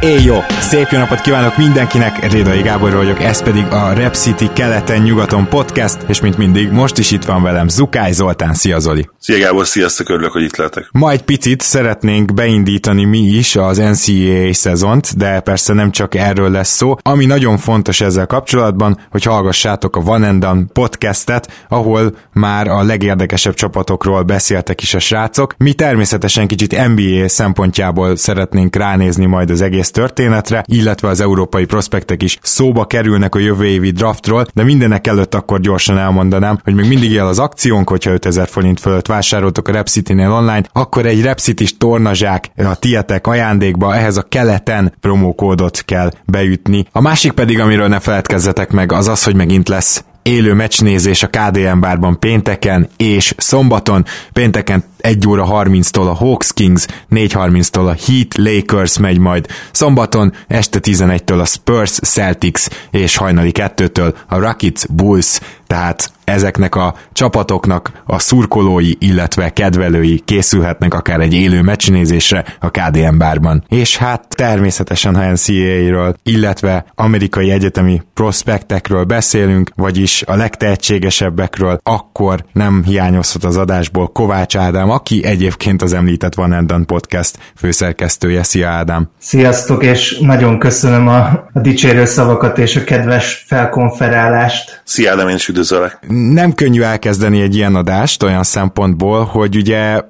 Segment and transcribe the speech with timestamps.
[0.00, 0.38] Éj jó!
[0.60, 5.98] Szép jó napot kívánok mindenkinek, Rédai Gábor vagyok, ez pedig a Rep City keleten-nyugaton podcast,
[6.08, 9.08] és mint mindig, most is itt van velem Zukály Zoltán, szia Zoli!
[9.18, 10.88] Szia Gábor, sziasztok, örülök, hogy itt lehetek.
[10.92, 16.50] Ma egy picit szeretnénk beindítani mi is az NCAA szezont, de persze nem csak erről
[16.50, 16.94] lesz szó.
[17.02, 22.82] Ami nagyon fontos ezzel kapcsolatban, hogy hallgassátok a Van and Done podcastet, ahol már a
[22.82, 25.54] legérdekesebb csapatokról beszéltek is a srácok.
[25.58, 32.22] Mi természetesen kicsit NBA szempontjából szeretnénk ránézni majd az egész történetre, illetve az európai prospektek
[32.22, 36.88] is szóba kerülnek a jövő évi draftról, de mindenek előtt akkor gyorsan elmondanám, hogy még
[36.88, 41.76] mindig él az akciónk, hogyha 5000 forint fölött vásároltok a Repcity-nél online, akkor egy Repcity-s
[41.78, 46.86] tornazsák a tietek ajándékba ehhez a keleten promókódot kell beütni.
[46.92, 51.28] A másik pedig, amiről ne feledkezzetek meg, az az, hogy megint lesz élő meccsnézés a
[51.28, 54.04] KDM bárban pénteken és szombaton.
[54.32, 60.78] Pénteken 1 óra 30-tól a Hawks Kings, 4.30-tól a Heat Lakers megy majd, szombaton este
[60.82, 68.18] 11-től a Spurs Celtics és hajnali 2-től a Rockets Bulls, tehát ezeknek a csapatoknak a
[68.18, 73.64] szurkolói, illetve kedvelői készülhetnek akár egy élő meccsnézésre a KDM bárban.
[73.68, 82.82] És hát természetesen, ha NCAA-ről, illetve amerikai egyetemi prospektekről beszélünk, vagyis a legtehetségesebbekről, akkor nem
[82.84, 88.42] hiányozhat az adásból Kovács Ádám, aki egyébként az említett Van Enden Podcast főszerkesztője.
[88.42, 89.10] Szia Ádám!
[89.18, 91.16] Sziasztok, és nagyon köszönöm a,
[91.52, 94.82] a dicsérő szavakat és a kedves felkonferálást.
[94.84, 95.98] Szia Ádám, én is üdvözöllek!
[96.32, 100.00] Nem könnyű elkezdeni egy ilyen adást olyan szempontból, hogy ugye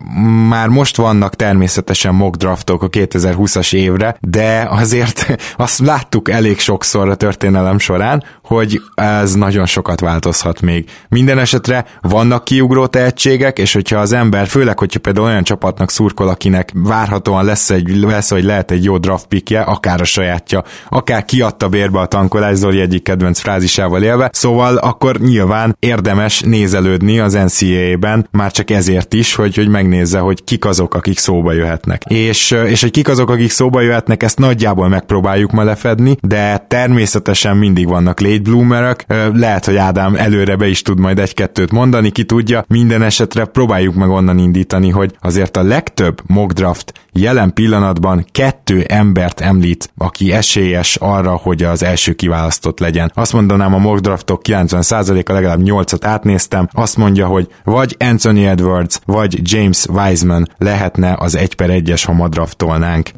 [0.48, 7.08] már most vannak természetesen mock draftok a 2020-as évre, de azért azt láttuk elég sokszor
[7.08, 10.90] a történelem során, hogy ez nagyon sokat változhat még.
[11.08, 16.28] Minden esetre vannak kiugró tehetségek, és hogyha az ember, főleg, hogyha például olyan csapatnak szurkol,
[16.28, 21.24] akinek várhatóan lesz, egy, lesz vagy lehet egy jó draft pickje, akár a sajátja, akár
[21.24, 27.32] kiadta bérbe a tankolás, Zoli egyik kedvenc frázisával élve, szóval akkor nyilván érdemes nézelődni az
[27.32, 32.02] NCAA-ben, már csak ezért is, hogy, hogy megnézze, hogy kik azok, akik szóba jöhetnek.
[32.04, 37.56] És, és hogy kik azok, akik szóba jöhetnek, ezt nagyjából megpróbáljuk ma lefedni, de természetesen
[37.56, 42.24] mindig vannak late bloomerek, lehet, hogy Ádám előre be is tud majd egy-kettőt mondani, ki
[42.24, 48.26] tudja, minden esetre próbáljuk meg onnan indítani, hogy azért a legtöbb mock draft jelen pillanatban
[48.32, 53.12] kettő embert említ, aki esélyes arra, hogy az első kiválasztott legyen.
[53.14, 59.00] Azt mondanám, a mock draftok 90%-a legalább 8-at átnéztem, azt mondja, hogy vagy Anthony Edwards,
[59.04, 62.28] vagy James Wiseman lehetne az 1 per 1-es, ha ma.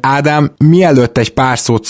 [0.01, 1.87] Ádám, mielőtt egy pár szót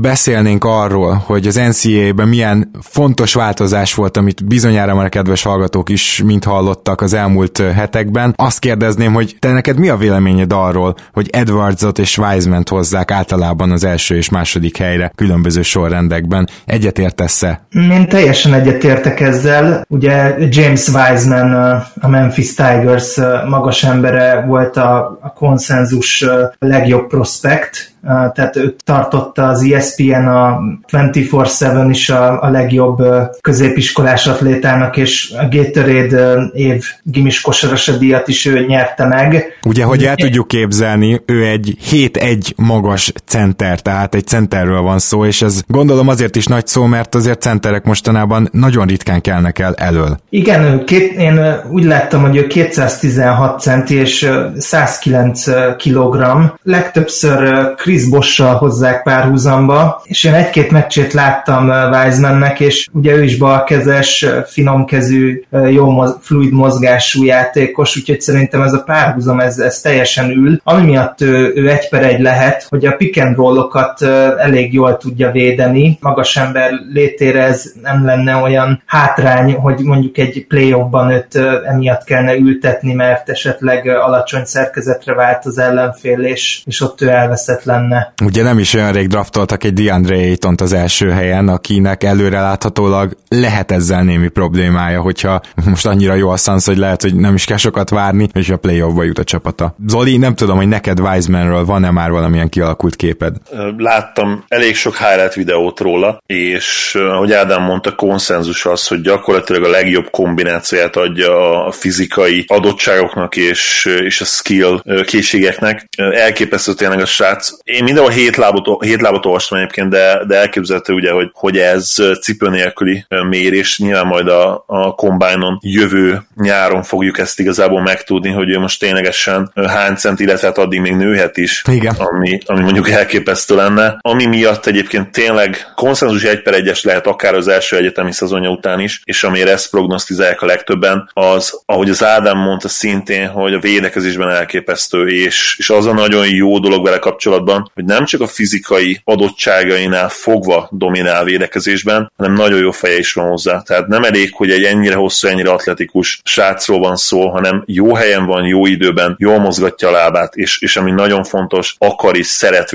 [0.00, 5.88] beszélnénk arról, hogy az NCAA-ben milyen fontos változás volt, amit bizonyára már a kedves hallgatók
[5.88, 10.94] is mind hallottak az elmúlt hetekben, azt kérdezném, hogy te neked mi a véleményed arról,
[11.12, 16.48] hogy Edwardsot és Wiseman-t hozzák általában az első és második helyre különböző sorrendekben.
[16.66, 17.66] Egyetértesz-e?
[17.70, 19.84] Én teljesen egyetértek ezzel.
[19.88, 23.16] Ugye James Wiseman, a Memphis Tigers
[23.48, 26.24] magas embere volt a, a konszenzus
[26.58, 30.58] legjobb prospekt, tehát ő tartotta az ESPN a
[30.92, 33.02] 24-7 is a, a legjobb
[33.40, 39.58] középiskolás atlétának, és a Gatorade év gimis kosarasa díjat is ő nyerte meg.
[39.64, 45.24] Ugye, hogy el tudjuk képzelni, ő egy 7-1 magas center, tehát egy centerről van szó,
[45.24, 49.74] és ez gondolom azért is nagy szó, mert azért centerek mostanában nagyon ritkán kelnek el
[49.74, 50.18] elől.
[50.28, 51.40] Igen, két, én
[51.70, 55.44] úgy láttam, hogy ő 216 centi és 109
[55.76, 56.24] kg.
[56.62, 63.22] Legtöbbször Chris Chris Bossal hozzák párhuzamba, és én egy-két meccsét láttam Wisemannek, és ugye ő
[63.22, 69.80] is balkezes, finomkezű, jó moz, fluid mozgású játékos, úgyhogy szerintem ez a párhuzam, ez, ez
[69.80, 70.60] teljesen ül.
[70.64, 74.02] Ami miatt ő, ő egy per egy lehet, hogy a pick and roll-okat
[74.38, 80.46] elég jól tudja védeni, magas ember létére ez nem lenne olyan hátrány, hogy mondjuk egy
[80.48, 87.00] playoffban őt emiatt kellene ültetni, mert esetleg alacsony szerkezetre vált az ellenfél, és, és ott
[87.00, 88.12] ő elveszett lenne lenne.
[88.24, 93.70] Ugye nem is olyan rég draftoltak egy DeAndre ayton az első helyen, akinek előreláthatólag lehet
[93.70, 97.56] ezzel némi problémája, hogyha most annyira jó a Suns, hogy lehet, hogy nem is kell
[97.56, 99.76] sokat várni, és a playoffba jut a csapata.
[99.86, 103.36] Zoli, nem tudom, hogy neked Wisemanről van-e már valamilyen kialakult képed?
[103.76, 109.70] Láttam elég sok highlight videót róla, és ahogy Ádám mondta, konszenzus az, hogy gyakorlatilag a
[109.70, 115.88] legjobb kombinációját adja a fizikai adottságoknak és, és a skill készségeknek.
[115.96, 117.50] Elképesztő tényleg a srác.
[117.66, 121.94] Én mindenhol hét lábot, hét lábot olvastam egyébként, de, de elképzelhető ugye, hogy, hogy ez
[122.20, 123.78] cipő nélküli mérés.
[123.78, 129.52] Nyilván majd a, a combine jövő nyáron fogjuk ezt igazából megtudni, hogy ő most ténylegesen
[129.66, 131.94] hány cent, illetve hát addig még nőhet is, Igen.
[131.98, 133.98] Ami, ami mondjuk elképesztő lenne.
[134.00, 138.80] Ami miatt egyébként tényleg konszenzus egy per egyes lehet akár az első egyetemi szezonja után
[138.80, 143.60] is, és amire ezt prognosztizálják a legtöbben, az, ahogy az Ádám mondta szintén, hogy a
[143.60, 148.26] védekezésben elképesztő, és, és az a nagyon jó dolog vele kapcsolatban, hogy nem csak a
[148.26, 153.62] fizikai adottságainál fogva dominál védekezésben, hanem nagyon jó feje is van hozzá.
[153.62, 158.26] Tehát nem elég, hogy egy ennyire hosszú, ennyire atletikus srácról van szó, hanem jó helyen
[158.26, 162.70] van, jó időben, jól mozgatja a lábát, és, és ami nagyon fontos, akar is szeret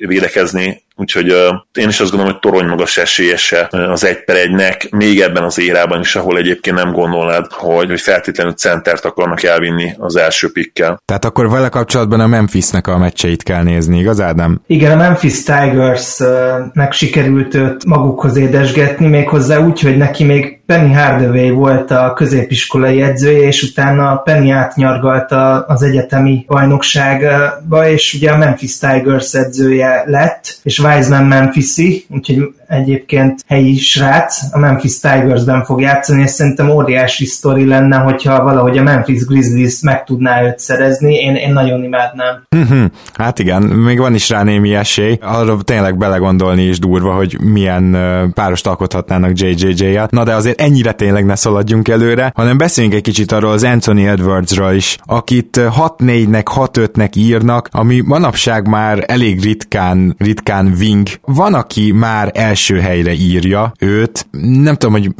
[0.00, 1.38] védekezni, Úgyhogy uh,
[1.72, 5.58] én is azt gondolom, hogy torony magas esélyese az egy per egynek, még ebben az
[5.58, 11.02] érában is, ahol egyébként nem gondolnád, hogy, hogy feltétlenül centert akarnak elvinni az első pikkel.
[11.04, 14.60] Tehát akkor vele kapcsolatban a Memphisnek a meccseit kell nézni, igaz Ádám?
[14.66, 21.50] Igen, a Memphis Tigers-nek sikerült őt magukhoz édesgetni, méghozzá úgy, hogy neki még Penny Hardaway
[21.50, 28.78] volt a középiskolai edzője, és utána Penny átnyargalta az egyetemi bajnokságba, és ugye a Memphis
[28.78, 36.22] Tigers edzője lett, és Wiseman Memphisi, úgyhogy egyébként helyi srác, a Memphis Tigersben fog játszani,
[36.22, 41.34] és szerintem óriási sztori lenne, hogyha valahogy a Memphis Grizzlies meg tudná őt szerezni, én,
[41.34, 42.42] én nagyon imádnám.
[42.48, 42.84] Mhm.
[43.14, 47.96] hát igen, még van is rá némi esély, arra tényleg belegondolni is durva, hogy milyen
[48.34, 53.32] párost alkothatnának JJJ-jel, na de azért ennyire tényleg ne szaladjunk előre, hanem beszéljünk egy kicsit
[53.32, 60.74] arról az Anthony Edwardsról is, akit 6-4-nek, 6-5-nek írnak, ami manapság már elég ritkán, ritkán
[60.78, 61.08] wing.
[61.24, 64.26] Van, aki már első helyre írja őt.
[64.40, 65.14] Nem tudom, hogy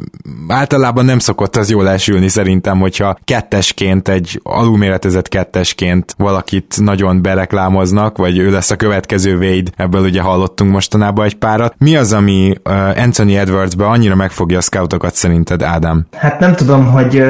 [0.47, 8.17] általában nem szokott az jól elsülni szerintem, hogyha kettesként, egy alulméretezett kettesként valakit nagyon bereklámoznak,
[8.17, 11.75] vagy ő lesz a következő Wade, ebből ugye hallottunk mostanában egy párat.
[11.77, 12.53] Mi az, ami
[12.95, 16.05] Anthony Edwardsbe annyira megfogja a scoutokat szerinted, Ádám?
[16.11, 17.23] Hát nem tudom, hogy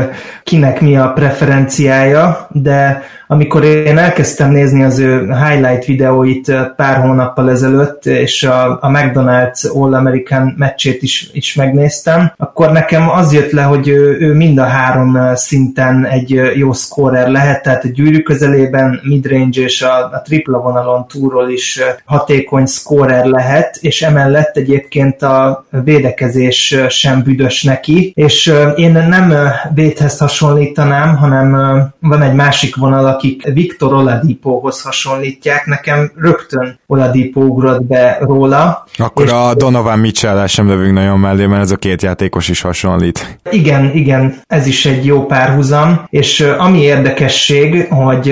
[0.43, 7.49] kinek mi a preferenciája, de amikor én elkezdtem nézni az ő highlight videóit pár hónappal
[7.49, 13.61] ezelőtt, és a, a McDonald's All-American meccsét is, is megnéztem, akkor nekem az jött le,
[13.61, 18.99] hogy ő, ő mind a három szinten egy jó scorer lehet, tehát a gyűrű közelében,
[19.03, 25.65] midrange és a, a tripla vonalon túról is hatékony scorer lehet, és emellett egyébként a
[25.83, 29.33] védekezés sem büdös neki, és én nem
[29.73, 31.51] védhez hasonlítanám, hanem
[31.99, 38.85] van egy másik vonal, akik Viktor Oladipóhoz hasonlítják, nekem rögtön Oladipo ugrott be róla.
[38.97, 43.37] Akkor a Donovan mitchell sem lövünk nagyon mellé, mert ez a két játékos is hasonlít.
[43.51, 48.27] Igen, igen, ez is egy jó párhuzam, és ami érdekesség, hogy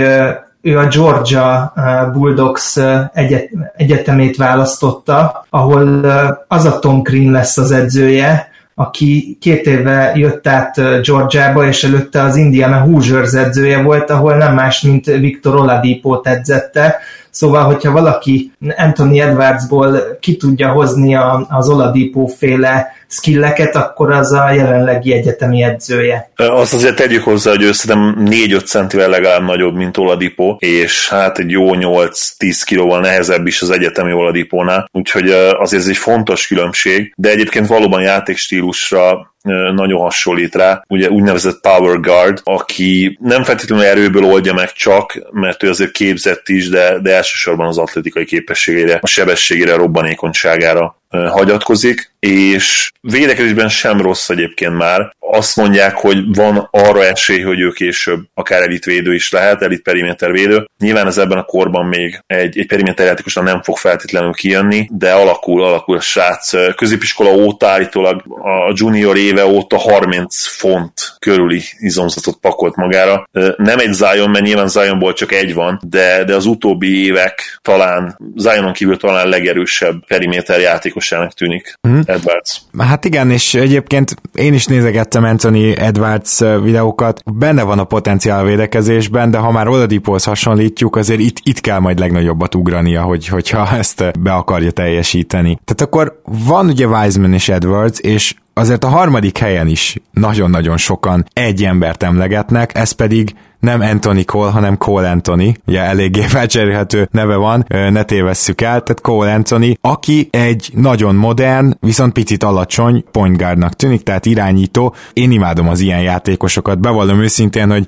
[0.61, 1.73] ő a Georgia
[2.13, 2.79] Bulldogs
[3.13, 6.05] egyet, egyetemét választotta, ahol
[6.47, 12.21] az a Tom Green lesz az edzője, aki két éve jött át Georgiába, és előtte
[12.21, 16.99] az Indiana Hoosiers edzője volt, ahol nem más, mint Viktor Oladipo edzette,
[17.35, 21.15] Szóval, hogyha valaki Anthony Edwardsból ki tudja hozni
[21.47, 26.31] az Oladipo féle skilleket, akkor az a jelenlegi egyetemi edzője.
[26.35, 31.39] Azt azért tegyük hozzá, hogy ő szerintem 4-5 centivel legalább nagyobb, mint Oladipo, és hát
[31.39, 37.13] egy jó 8-10 kilóval nehezebb is az egyetemi Oladipónál, úgyhogy azért ez egy fontos különbség,
[37.17, 39.33] de egyébként valóban játékstílusra
[39.75, 45.63] nagyon hasonlít rá, ugye úgynevezett power guard, aki nem feltétlenül erőből oldja meg csak, mert
[45.63, 52.13] ő azért képzett is, de, de elsősorban az atletikai képességére, a sebességére, a robbanékonyságára hagyatkozik,
[52.19, 55.15] és védekezésben sem rossz egyébként már.
[55.19, 60.65] Azt mondják, hogy van arra esély, hogy ő később akár elitvédő is lehet, elit perimétervédő.
[60.79, 65.63] Nyilván ez ebben a korban még egy, egy periméterjátékosra nem fog feltétlenül kijönni, de alakul,
[65.63, 66.75] alakul a srác.
[66.75, 73.29] Középiskola óta állítólag a junior éve óta 30 font körüli izomzatot pakolt magára.
[73.57, 78.17] Nem egy Zion, mert nyilván Zionból csak egy van, de, de az utóbbi évek talán
[78.35, 82.01] Zionon kívül talán legerősebb periméter játékos játékosának tűnik hmm.
[82.05, 82.61] Edwards.
[82.77, 89.31] Hát igen, és egyébként én is nézegettem Anthony Edwards videókat, benne van a potenciál védekezésben,
[89.31, 94.19] de ha már Oladipóhoz hasonlítjuk, azért itt, itt kell majd legnagyobbat ugrania, hogy, hogyha ezt
[94.19, 95.59] be akarja teljesíteni.
[95.65, 101.25] Tehát akkor van ugye Wiseman és Edwards, és azért a harmadik helyen is nagyon-nagyon sokan
[101.33, 107.35] egy embert emlegetnek, ez pedig nem Anthony Cole, hanem Cole Anthony, ugye eléggé felcserélhető neve
[107.35, 113.37] van, ne tévesszük el, tehát Cole Anthony, aki egy nagyon modern, viszont picit alacsony point
[113.37, 114.95] guardnak tűnik, tehát irányító.
[115.13, 117.85] Én imádom az ilyen játékosokat, bevallom őszintén, hogy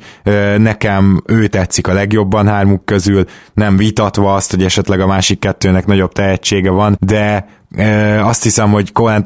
[0.58, 5.86] nekem ő tetszik a legjobban hármuk közül, nem vitatva azt, hogy esetleg a másik kettőnek
[5.86, 7.48] nagyobb tehetsége van, de
[8.22, 9.22] azt hiszem, hogy Cole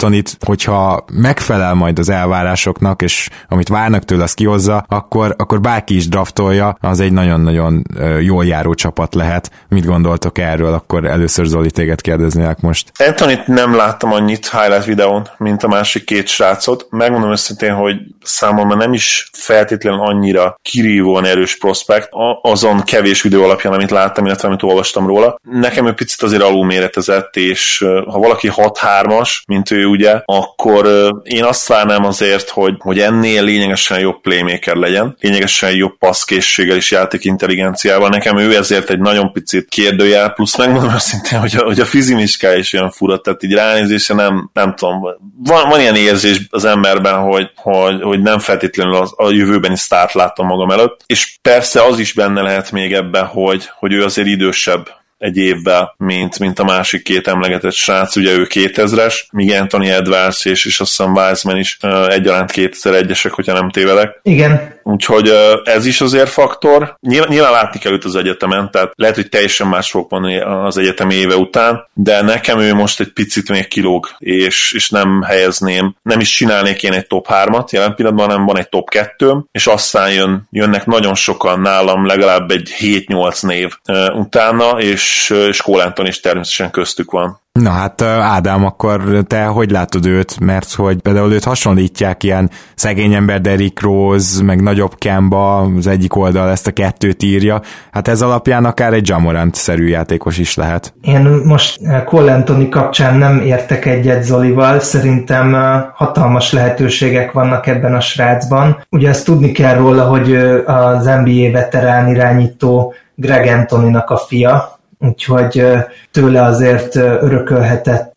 [0.45, 6.07] hogyha megfelel majd az elvárásoknak, és amit várnak tőle, azt kihozza, akkor, akkor bárki is
[6.07, 7.83] draftolja, az egy nagyon-nagyon
[8.21, 9.51] jól járó csapat lehet.
[9.67, 10.74] Mit gondoltok erről?
[10.74, 12.91] Akkor először Zoli téged kérdeznélek most.
[13.07, 16.88] Anthony-t nem láttam annyit highlight videón, mint a másik két srácot.
[16.89, 22.10] Megmondom őszintén, hogy számomra nem is feltétlenül annyira kirívóan erős prospekt,
[22.41, 25.39] azon kevés videó alapján, amit láttam, illetve amit olvastam róla.
[25.41, 31.67] Nekem ő picit azért alulméretezett, és ha valaki 6-3-as, mint ő ugye, akkor én azt
[31.67, 38.10] várnám azért, hogy, hogy ennél lényegesen jobb playmaker legyen, lényegesen jobb passzkészséggel és játékintelligenciával.
[38.10, 42.55] Nekem ő ezért egy nagyon picit kérdőjel, plusz megmondom őszintén, hogy a, hogy a fizimiská
[42.55, 45.01] is olyan fura, tehát így ránézése nem, nem tudom,
[45.43, 50.13] van, van ilyen érzés az emberben, hogy, hogy, hogy nem feltétlenül az, a jövőbeni sztárt
[50.13, 54.27] látom magam előtt, és persze az is benne lehet még ebben, hogy, hogy ő azért
[54.27, 59.87] idősebb egy évvel, mint, mint a másik két emlegetett srác, ugye ő 2000-es, míg Anthony
[59.87, 64.19] Edwards és, és azt hiszem Wiseman is egyaránt 2001-esek, hogyha nem tévedek.
[64.23, 64.79] Igen.
[64.83, 65.33] Úgyhogy
[65.63, 66.97] ez is azért faktor.
[67.00, 70.77] Nyilván, nyilván látni kell őt az egyetemen, tehát lehet, hogy teljesen más fog mondani az
[70.77, 75.95] egyetem éve után, de nekem ő most egy picit még kilóg, és, és nem helyezném,
[76.01, 79.67] nem is csinálnék én egy top 3-at jelen pillanatban, hanem van egy top 2 és
[79.67, 83.71] aztán jön, jönnek nagyon sokan nálam, legalább egy 7-8 név
[84.13, 87.39] utána, és és, Cole is természetesen köztük van.
[87.60, 90.39] Na hát Ádám, akkor te hogy látod őt?
[90.39, 96.15] Mert hogy például őt hasonlítják ilyen szegény ember Derrick Rose, meg nagyobb Kemba, az egyik
[96.15, 97.62] oldal ezt a kettőt írja.
[97.91, 100.93] Hát ez alapján akár egy Jamorant-szerű játékos is lehet.
[101.01, 105.55] Én most Cole Anthony kapcsán nem értek egyet Zolival, szerintem
[105.93, 108.86] hatalmas lehetőségek vannak ebben a srácban.
[108.89, 115.65] Ugye ezt tudni kell róla, hogy az NBA veterán irányító Greg Anthony-nak a fia, úgyhogy
[116.12, 118.13] tőle azért örökölhetett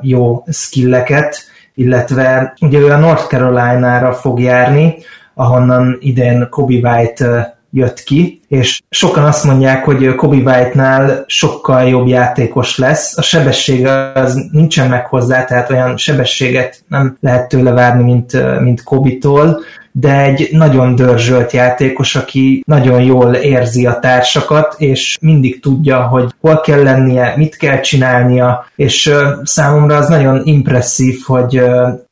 [0.00, 1.36] jó skilleket,
[1.74, 4.94] illetve ugye ő a North Carolina-ra fog járni,
[5.34, 12.06] ahonnan idén Kobe White jött ki, és sokan azt mondják, hogy Kobe White-nál sokkal jobb
[12.06, 13.18] játékos lesz.
[13.18, 18.82] A sebessége az nincsen meg hozzá, tehát olyan sebességet nem lehet tőle várni, mint, mint
[18.82, 19.60] Kobe-tól,
[19.92, 26.34] de egy nagyon dörzsölt játékos, aki nagyon jól érzi a társakat, és mindig tudja, hogy
[26.40, 31.62] hol kell lennie, mit kell csinálnia, és számomra az nagyon impresszív, hogy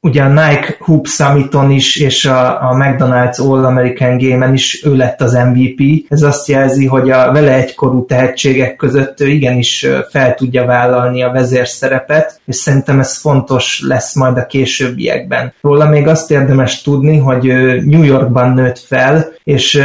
[0.00, 4.97] ugye a Nike Hoop Summiton is, és a, a McDonald's All American Game-en is ő
[4.97, 6.06] lett az MVP.
[6.09, 11.30] Ez azt jelzi, hogy a vele egykorú tehetségek között ő igenis fel tudja vállalni a
[11.30, 15.52] vezérszerepet, és szerintem ez fontos lesz majd a későbbiekben.
[15.60, 17.42] Róla még azt érdemes tudni, hogy
[17.84, 19.82] New Yorkban nőtt fel, és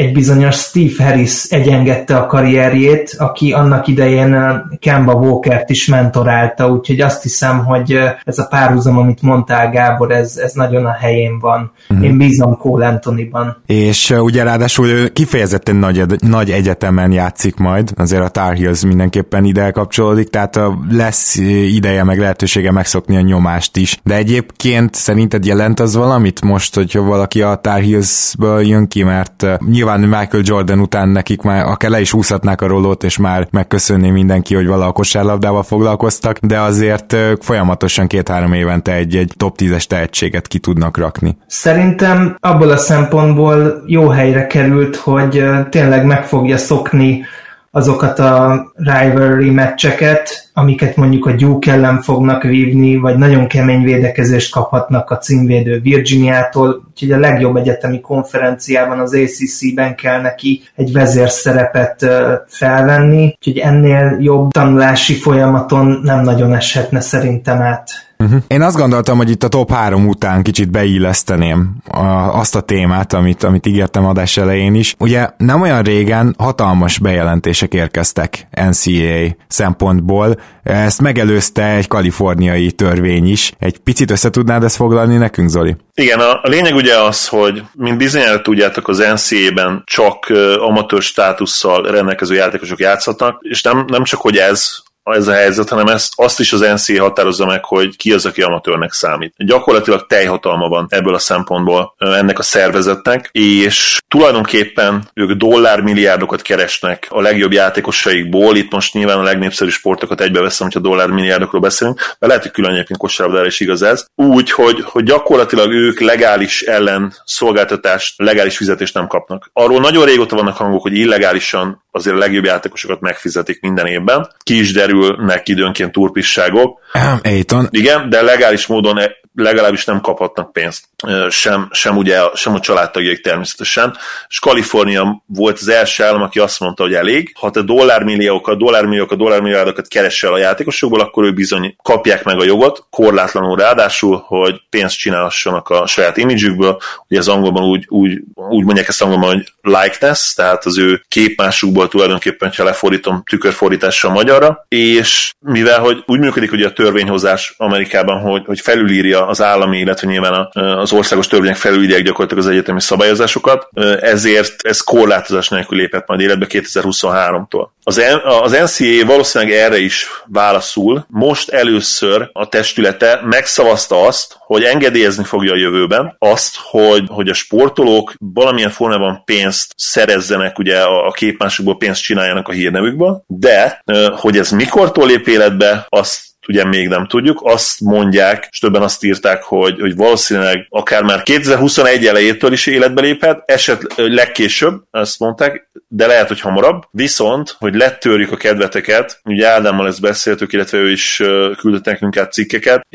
[0.00, 7.00] egy bizonyos Steve Harris egyengedte a karrierjét, aki annak idején Kemba Walkert is mentorálta, úgyhogy
[7.00, 11.72] azt hiszem, hogy ez a párhuzam, amit mondtál Gábor, ez, ez nagyon a helyén van.
[11.94, 12.02] Mm.
[12.02, 13.62] Én bízom Cole Anthony-ban.
[13.66, 19.44] És ugye ráadásul ő kifejezetten nagy, nagy egyetemen játszik majd, azért a Tar Heels mindenképpen
[19.44, 21.36] ide kapcsolódik, tehát lesz
[21.74, 24.00] ideje meg lehetősége megszokni a nyomást is.
[24.04, 29.46] De egyébként szerinted jelent az valamit most, hogyha valaki a Tar Heels-ből jön ki, mert
[29.70, 33.48] nyilván nyilván Michael Jordan után nekik már akár le is úszhatnák a rolót, és már
[33.50, 39.84] megköszönni mindenki, hogy vala a kosárlabdával foglalkoztak, de azért folyamatosan két-három évente egy-egy top 10-es
[39.84, 41.36] tehetséget ki tudnak rakni.
[41.46, 47.24] Szerintem abból a szempontból jó helyre került, hogy tényleg meg fogja szokni
[47.70, 54.52] azokat a rivalry meccseket, amiket mondjuk a Duke ellen fognak vívni, vagy nagyon kemény védekezést
[54.52, 62.06] kaphatnak a címvédő Virginiától, úgyhogy a legjobb egyetemi konferenciában, az ACC-ben kell neki egy vezérszerepet
[62.46, 68.42] felvenni, úgyhogy ennél jobb tanulási folyamaton nem nagyon eshetne szerintem át Uh-huh.
[68.46, 72.04] Én azt gondoltam, hogy itt a top 3 után kicsit beilleszteném a,
[72.38, 74.94] azt a témát, amit, amit ígértem adás elején is.
[74.98, 83.52] Ugye nem olyan régen hatalmas bejelentések érkeztek NCAA szempontból, ezt megelőzte egy kaliforniai törvény is.
[83.58, 85.76] Egy picit össze tudnád ezt foglalni nekünk, Zoli?
[85.94, 90.26] Igen, a, a lényeg ugye az, hogy mint bizonyára tudjátok, az NCA-ben csak
[90.58, 94.82] amatőr státusszal rendelkező játékosok játszhatnak, és nem, nem csak, hogy ez,
[95.14, 98.42] ez a helyzet, hanem ezt, azt is az NCA határozza meg, hogy ki az, aki
[98.42, 99.34] amatőrnek számít.
[99.36, 107.20] Gyakorlatilag teljhatalma van ebből a szempontból ennek a szervezetnek, és tulajdonképpen ők dollármilliárdokat keresnek a
[107.20, 108.56] legjobb játékosaikból.
[108.56, 112.98] Itt most nyilván a legnépszerűbb sportokat egybeveszem, hogyha dollármilliárdokról beszélünk, de lehet, hogy külön egyébként
[112.98, 114.06] kosárlabdára is igaz ez.
[114.14, 119.50] Úgy, hogy, hogy gyakorlatilag ők legális ellen szolgáltatást, legális fizetést nem kapnak.
[119.52, 124.28] Arról nagyon régóta vannak hangok, hogy illegálisan azért a legjobb játékosokat megfizetik minden évben.
[124.42, 126.80] Ki is derülnek időnként turpisságok.
[127.22, 127.68] Aiton.
[127.70, 128.98] Igen, de legális módon
[129.34, 130.84] legalábbis nem kaphatnak pénzt.
[131.28, 133.96] Sem, sem, ugye, sem a családtagjaik természetesen.
[134.28, 137.32] És Kalifornia volt az első állam, aki azt mondta, hogy elég.
[137.38, 142.86] Ha te dollármilliókat, dollármilliókat, dollármilliárdokat keresel a játékosokból, akkor ők bizony kapják meg a jogot,
[142.90, 146.80] korlátlanul ráadásul, hogy pénzt csinálhassanak a saját imidzsükből.
[147.08, 151.79] Ugye az angolban úgy, úgy, úgy mondják ezt angolban, hogy likeness, tehát az ő képmásukból
[151.88, 158.42] tulajdonképpen, ha lefordítom tükörfordítással magyarra, és mivel hogy úgy működik ugye a törvényhozás Amerikában, hogy,
[158.46, 163.68] hogy felülírja az állami, illetve nyilván az országos törvények felülírják gyakorlatilag az egyetemi szabályozásokat,
[164.00, 167.68] ezért ez korlátozás nélkül lépett majd életbe 2023-tól.
[167.82, 171.04] Az, az NCA valószínűleg erre is válaszul.
[171.08, 177.34] Most először a testülete megszavazta azt, hogy engedélyezni fogja a jövőben azt, hogy, hogy a
[177.34, 183.82] sportolók valamilyen formában pénzt szerezzenek, ugye a képmásokból pénzt csináljanak a hírnevükből, de
[184.16, 187.40] hogy ez mikortól lép életbe, azt ugye még nem tudjuk.
[187.42, 193.00] Azt mondják, és többen azt írták, hogy, hogy valószínűleg akár már 2021 elejétől is életbe
[193.00, 196.82] léphet, eset legkésőbb, ezt mondták, de lehet, hogy hamarabb.
[196.90, 201.22] Viszont, hogy lettörjük a kedveteket, ugye Ádámmal ezt beszéltük, illetve ő is
[201.58, 202.86] küldött nekünk át cikkeket,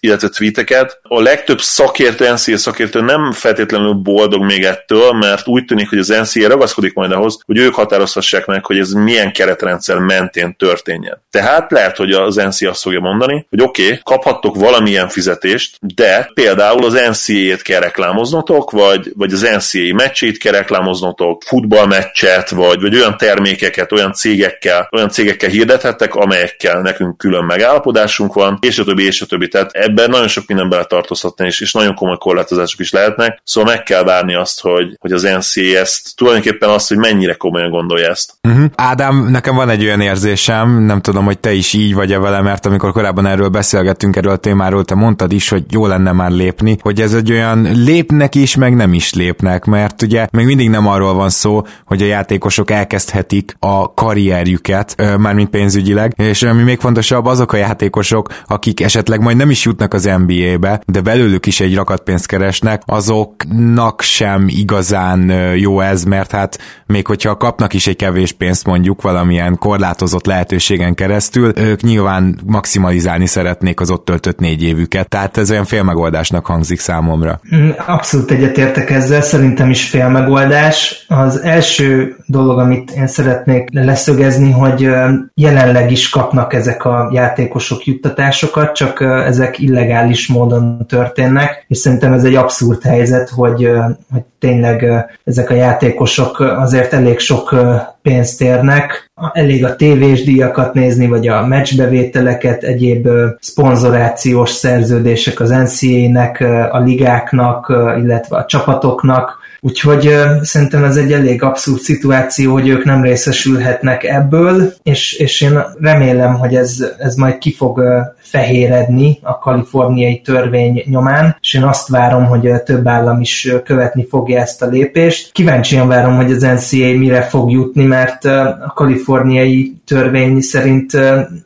[0.00, 1.00] illetve tweeteket.
[1.02, 6.08] A legtöbb szakértő, NCA szakértő nem feltétlenül boldog még ettől, mert úgy tűnik, hogy az
[6.08, 11.22] NCA ragaszkodik majd ahhoz, hogy ők határozhassák meg, hogy ez milyen keretrendszer mentén történjen.
[11.30, 16.30] Tehát lehet, hogy az NCA azt fogja mondani, hogy oké, okay, kaphattok valamilyen fizetést, de
[16.34, 22.94] például az NCA-t kell reklámoznotok, vagy, vagy az NCA meccsét kell reklámoznotok, futballmeccset, vagy, vagy
[22.94, 29.06] olyan termékeket, olyan cégekkel, olyan cégekkel hirdethettek, amelyekkel nekünk külön megállapodásunk van, és a többi,
[29.06, 29.48] és a többi.
[29.48, 33.74] Tehát ebben nagyon sok minden bele tartozhatna, és, és nagyon komoly korlátozások is lehetnek, szóval
[33.74, 38.08] meg kell várni azt, hogy, hogy az NCA ezt tulajdonképpen azt, hogy mennyire komolyan gondolja
[38.08, 38.32] ezt.
[38.48, 38.64] Uh-huh.
[38.74, 42.66] Ádám, nekem van egy olyan érzésem, nem tudom, hogy te is így vagy-e vele, mert
[42.66, 46.30] amikor amikor korábban erről beszélgettünk erről a témáról, te mondtad is, hogy jó lenne már
[46.30, 50.70] lépni, hogy ez egy olyan lépnek is, meg nem is lépnek, mert ugye még mindig
[50.70, 56.78] nem arról van szó, hogy a játékosok elkezdhetik a karrierjüket, mármint pénzügyileg, és ami még
[56.80, 61.60] fontosabb, azok a játékosok, akik esetleg majd nem is jutnak az NBA-be, de belőlük is
[61.60, 65.20] egy rakat pénzt keresnek, azoknak sem igazán
[65.56, 70.94] jó ez, mert hát még hogyha kapnak is egy kevés pénzt mondjuk valamilyen korlátozott lehetőségen
[70.94, 75.08] keresztül, ők nyilván maximum maximalizálni szeretnék az ott töltött négy évüket.
[75.08, 77.40] Tehát ez olyan félmegoldásnak hangzik számomra.
[77.54, 81.04] Mm, abszolút egyetértek ezzel, szerintem is félmegoldás.
[81.08, 84.88] Az első dolog, amit én szeretnék leszögezni, hogy
[85.34, 92.24] jelenleg is kapnak ezek a játékosok juttatásokat, csak ezek illegális módon történnek, és szerintem ez
[92.24, 93.70] egy abszurd helyzet, hogy,
[94.12, 97.54] hogy tényleg ezek a játékosok azért elég sok
[98.02, 99.10] pénzt érnek.
[99.32, 103.08] Elég a tévés díjakat nézni, vagy a meccsbevételeket, egyéb
[103.40, 107.66] szponzorációs szerződések az NCA-nek, a ligáknak,
[107.98, 114.72] illetve a csapatoknak, Úgyhogy szerintem ez egy elég abszurd szituáció, hogy ők nem részesülhetnek ebből,
[114.82, 117.82] és, és én remélem, hogy ez, ez majd ki fog
[118.22, 124.40] fehéredni a kaliforniai törvény nyomán, és én azt várom, hogy több állam is követni fogja
[124.40, 125.32] ezt a lépést.
[125.32, 130.92] Kíváncsian várom, hogy az NCA mire fog jutni, mert a kaliforniai törvény szerint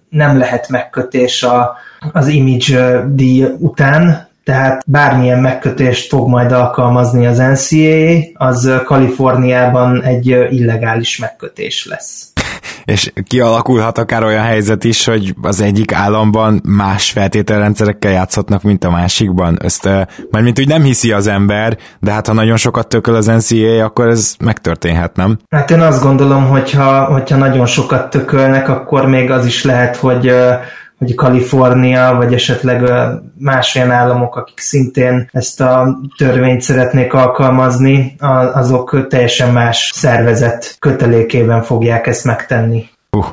[0.08, 1.76] nem lehet megkötés a,
[2.12, 10.26] az image díj után, tehát bármilyen megkötést fog majd alkalmazni az NCAA, az Kaliforniában egy
[10.50, 12.32] illegális megkötés lesz.
[12.86, 18.90] És kialakulhat akár olyan helyzet is, hogy az egyik államban más feltételrendszerekkel játszhatnak, mint a
[18.90, 19.56] másikban.
[19.62, 19.84] Ezt
[20.30, 23.84] mert mint úgy nem hiszi az ember, de hát ha nagyon sokat tököl az NCAA,
[23.84, 25.38] akkor ez megtörténhet, nem?
[25.50, 30.32] Hát én azt gondolom, hogyha, hogyha nagyon sokat tökölnek, akkor még az is lehet, hogy
[30.98, 32.90] hogy Kalifornia, vagy esetleg
[33.38, 38.16] más olyan államok, akik szintén ezt a törvényt szeretnék alkalmazni,
[38.54, 42.88] azok teljesen más szervezet kötelékében fogják ezt megtenni.
[43.16, 43.26] Uh,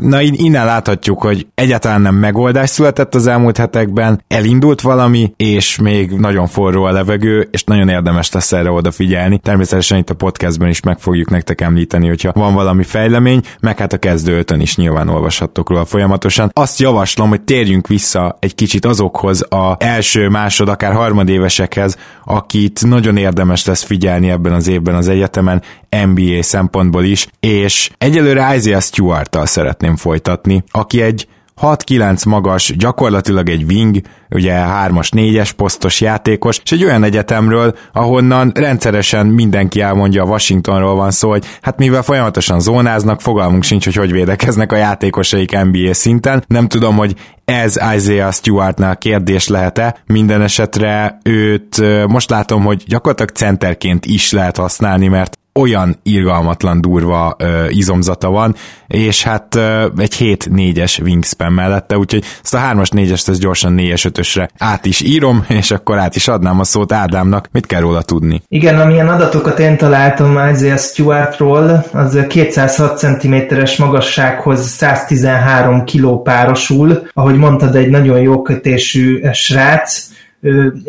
[0.00, 6.10] Na innen láthatjuk, hogy egyáltalán nem megoldás született az elmúlt hetekben, elindult valami, és még
[6.10, 9.38] nagyon forró a levegő, és nagyon érdemes lesz erre odafigyelni.
[9.38, 13.92] Természetesen itt a podcastben is meg fogjuk nektek említeni, hogyha van valami fejlemény, meg hát
[13.92, 16.50] a kezdőtön is nyilván olvashattok róla folyamatosan.
[16.52, 23.16] Azt javaslom, hogy térjünk vissza egy kicsit azokhoz a első, másod, akár harmadévesekhez, akit nagyon
[23.16, 29.46] érdemes lesz figyelni ebben az évben az egyetemen, NBA szempontból is, és egyelőre Isaiah Stewart-tal
[29.46, 31.28] szeretném folytatni, aki egy
[31.60, 33.96] 6-9 magas, gyakorlatilag egy wing,
[34.30, 40.94] ugye 3-as, 4-es posztos játékos, és egy olyan egyetemről, ahonnan rendszeresen mindenki elmondja, a Washingtonról
[40.94, 45.94] van szó, hogy hát mivel folyamatosan zónáznak, fogalmunk sincs, hogy hogy védekeznek a játékosaik NBA
[45.94, 46.44] szinten.
[46.46, 49.96] Nem tudom, hogy ez Isaiah Stewartnál kérdés lehet-e.
[50.06, 57.36] Minden esetre őt most látom, hogy gyakorlatilag centerként is lehet használni, mert olyan irgalmatlan durva
[57.38, 58.54] ö, izomzata van,
[58.86, 64.10] és hát ö, egy 7-4-es wingspan mellette, úgyhogy ezt a 3-as 4-est ezt gyorsan 4-es
[64.12, 67.48] 5-ösre át is írom, és akkor át is adnám a szót Ádámnak.
[67.52, 68.42] Mit kell róla tudni?
[68.48, 77.36] Igen, amilyen adatokat én találtam Isaiah Stewartról, az 206 cm-es magassághoz 113 kg párosul, ahogy
[77.36, 80.08] mondtad, egy nagyon jó kötésű srác,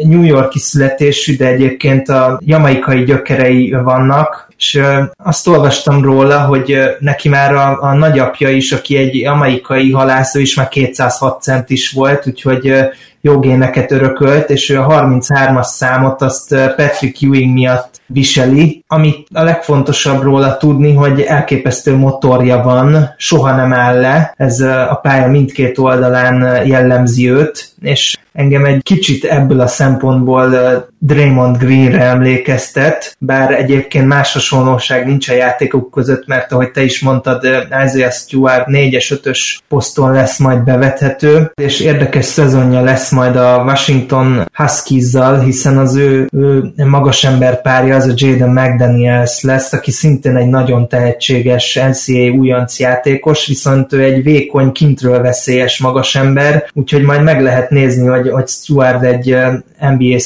[0.04, 4.82] New Yorki születésű, de egyébként a jamaikai gyökerei vannak, és
[5.24, 10.56] azt olvastam róla, hogy neki már a, a nagyapja is, aki egy amerikai halász, is
[10.56, 12.74] már 206 cent is volt, úgyhogy
[13.22, 18.84] jó géneket örökölt, és ő a 33-as számot azt Patrick Ewing miatt viseli.
[18.88, 25.00] Amit a legfontosabb róla tudni, hogy elképesztő motorja van, soha nem áll le, ez a
[25.02, 33.16] pálya mindkét oldalán jellemzi őt, és engem egy kicsit ebből a szempontból Draymond Greenre emlékeztet,
[33.20, 37.48] bár egyébként más hasonlóság nincs a játékok között, mert ahogy te is mondtad,
[37.86, 44.48] Isaiah Stewart 4-es, 5-ös poszton lesz majd bevethető, és érdekes szezonja lesz majd a Washington
[44.54, 50.36] Huskies-zal, hiszen az ő, ő magas ember párja az a Jaden McDaniels lesz, aki szintén
[50.36, 57.02] egy nagyon tehetséges NCAA újonc játékos, viszont ő egy vékony, kintről veszélyes magas ember, úgyhogy
[57.02, 59.38] majd meg lehet nézni, hogy, hogy Stewart egy
[59.80, 60.20] NBA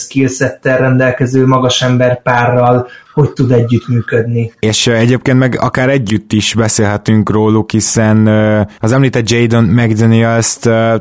[0.64, 4.52] skillsettel rendelkező magasember párral hogy tud együttműködni.
[4.60, 8.28] És egyébként meg akár együtt is beszélhetünk róluk, hiszen
[8.80, 10.58] az említett Jadon mcdaniels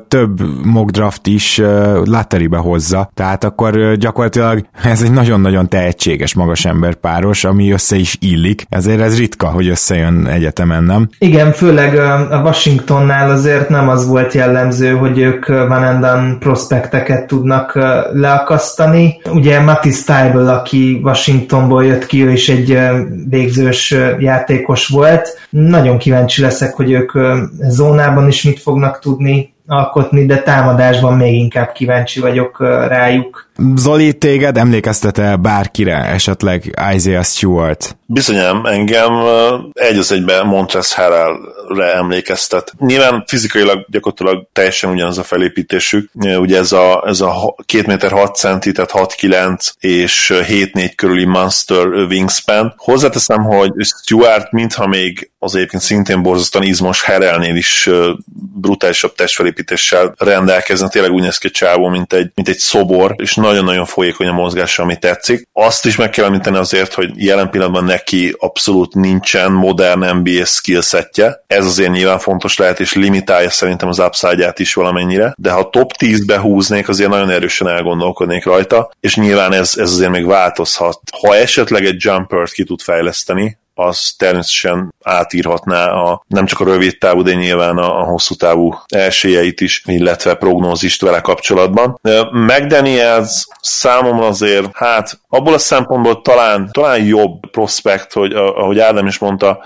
[0.09, 1.61] több mock draft is
[2.05, 8.65] lotterybe hozza, tehát akkor gyakorlatilag ez egy nagyon-nagyon tehetséges magasember páros, ami össze is illik,
[8.69, 11.09] ezért ez ritka, hogy összejön egyetemen, nem?
[11.19, 11.97] Igen, főleg
[12.31, 17.79] a Washingtonnál azért nem az volt jellemző, hogy ők Van Enden prospekteket tudnak
[18.13, 19.21] leakasztani.
[19.31, 22.79] Ugye Matty Stybel, aki Washingtonból jött jött ki, ő is egy
[23.29, 25.39] végzős játékos volt.
[25.51, 27.13] Nagyon kíváncsi leszek, hogy ők
[27.69, 33.51] zónában is mit fognak tudni alkotni, de támadásban még inkább kíváncsi vagyok rájuk.
[33.77, 37.97] Zoli, téged emlékeztet-e bárkire, esetleg Isaiah Stewart?
[38.07, 39.13] Bizonyám, engem
[39.73, 42.73] egy az egyben Montres Harrell-re emlékeztet.
[42.79, 46.11] Nyilván fizikailag gyakorlatilag teljesen ugyanaz a felépítésük.
[46.15, 51.87] Ugye ez a, ez a 2 méter 6 centi, tehát 6-9 és 7-4 körüli Monster
[51.87, 52.75] Wingspan.
[52.77, 57.91] Hozzáteszem, hogy Stewart mintha még az egyébként szintén borzasztóan izmos Harrellnél is
[58.55, 60.89] brutálisabb testfelépítéssel rendelkezne.
[60.89, 64.83] Tényleg úgy néz ki csávó, mint egy, mint egy szobor, és nagyon-nagyon folyékony a mozgása,
[64.83, 65.49] ami tetszik.
[65.53, 71.43] Azt is meg kell említeni azért, hogy jelen pillanatban neki abszolút nincsen modern NBA skillsetje.
[71.47, 75.93] Ez azért nyilván fontos lehet, és limitálja szerintem az upside is valamennyire, de ha top
[75.99, 81.01] 10-be húznék, azért nagyon erősen elgondolkodnék rajta, és nyilván ez, ez azért még változhat.
[81.21, 86.99] Ha esetleg egy jumpert ki tud fejleszteni, az természetesen átírhatná a, nem csak a rövid
[86.99, 92.01] távú, de nyilván a, a hosszú távú esélyeit is, illetve prognózist vele kapcsolatban.
[92.33, 99.19] McDaniels számomra azért, hát abból a szempontból talán, talán jobb prospekt, hogy ahogy Ádám is
[99.19, 99.65] mondta,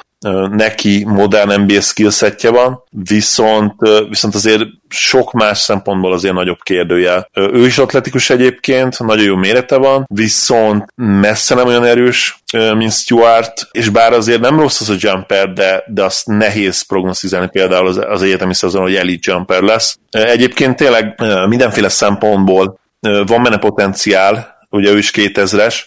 [0.51, 3.73] neki modern NBA skillsetje van, viszont,
[4.09, 7.29] viszont azért sok más szempontból azért nagyobb kérdőjel.
[7.35, 13.69] Ő is atletikus egyébként, nagyon jó mérete van, viszont messze nem olyan erős, mint Stuart,
[13.71, 18.01] és bár azért nem rossz az a jumper, de, de azt nehéz prognosztizálni például az,
[18.09, 19.99] az egyetemi szezon, hogy elite jumper lesz.
[20.11, 25.81] Egyébként tényleg mindenféle szempontból van benne potenciál, ugye ő is 2000-es,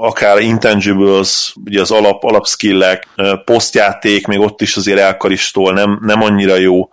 [0.00, 3.08] akár intangibles, ugye az alap, alapskillek,
[3.44, 6.88] posztjáték, még ott is azért elkaristól, nem, nem annyira jó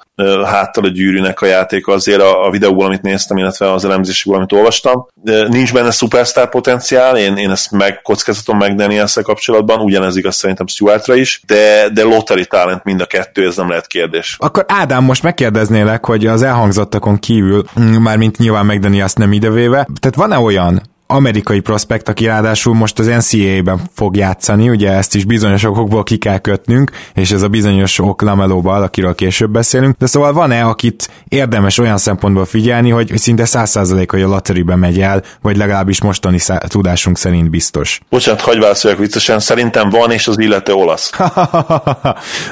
[0.46, 4.52] háttal a gyűrűnek a játéka azért a, a videóból, amit néztem, illetve az elemzéséből, amit
[4.52, 5.08] olvastam.
[5.48, 11.16] Nincs benne szupersztár potenciál, én, én ezt megkockáztatom meg daniels kapcsolatban, ugyanez igaz szerintem Stuartra
[11.16, 14.36] is, de, de lottery talent mind a kettő, ez nem lehet kérdés.
[14.40, 17.64] Akkor Ádám, most megkérdeznélek, hogy az elhangzottakon kívül,
[18.00, 23.00] már mint nyilván meg Daniels nem idevéve, tehát van-e olyan amerikai prospekt, aki ráadásul most
[23.00, 27.48] az NCAA-ben fog játszani, ugye ezt is bizonyos okokból ki kell kötnünk, és ez a
[27.48, 33.18] bizonyos ok Lamelóval, akiről később beszélünk, de szóval van-e, akit érdemes olyan szempontból figyelni, hogy
[33.18, 38.00] szinte száz százalék, hogy a lotterybe megy el, vagy legalábbis mostani szá- tudásunk szerint biztos.
[38.10, 41.12] Bocsánat, hagyj válaszoljak viccesen, szerintem van, és az illető olasz.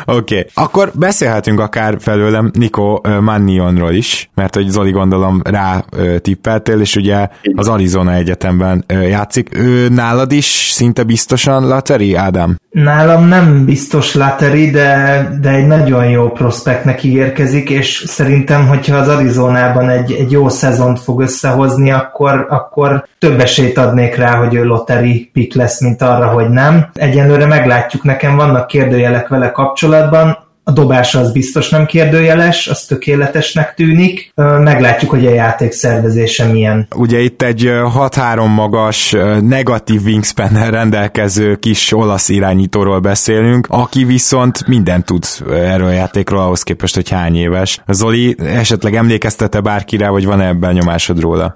[0.06, 0.46] Oké, okay.
[0.54, 5.86] akkor beszélhetünk akár felőlem Nico Mannionról is, mert hogy Zoli gondolom rá
[6.22, 9.58] tippeltél, és ugye az Arizona Egyet egyetemben játszik.
[9.58, 12.58] Ő nálad is szinte biztosan Lateri, Ádám?
[12.72, 19.08] Nálam nem biztos Lateri, de, de egy nagyon jó prospektnek ígérkezik, és szerintem, hogyha az
[19.08, 24.64] Arizonában egy, egy jó szezont fog összehozni, akkor, akkor több esélyt adnék rá, hogy ő
[24.64, 26.90] Loteri pick lesz, mint arra, hogy nem.
[26.94, 33.74] Egyenlőre meglátjuk, nekem vannak kérdőjelek vele kapcsolatban, a dobása az biztos nem kérdőjeles, az tökéletesnek
[33.74, 34.32] tűnik.
[34.60, 36.88] Meglátjuk, hogy a játék szervezése milyen.
[36.96, 45.06] Ugye itt egy 6-3 magas, negatív wingspan rendelkező kis olasz irányítóról beszélünk, aki viszont mindent
[45.06, 47.80] tud erről a játékról ahhoz képest, hogy hány éves.
[47.88, 51.56] Zoli, esetleg emlékeztete bárkire, vagy van-e ebben nyomásod róla?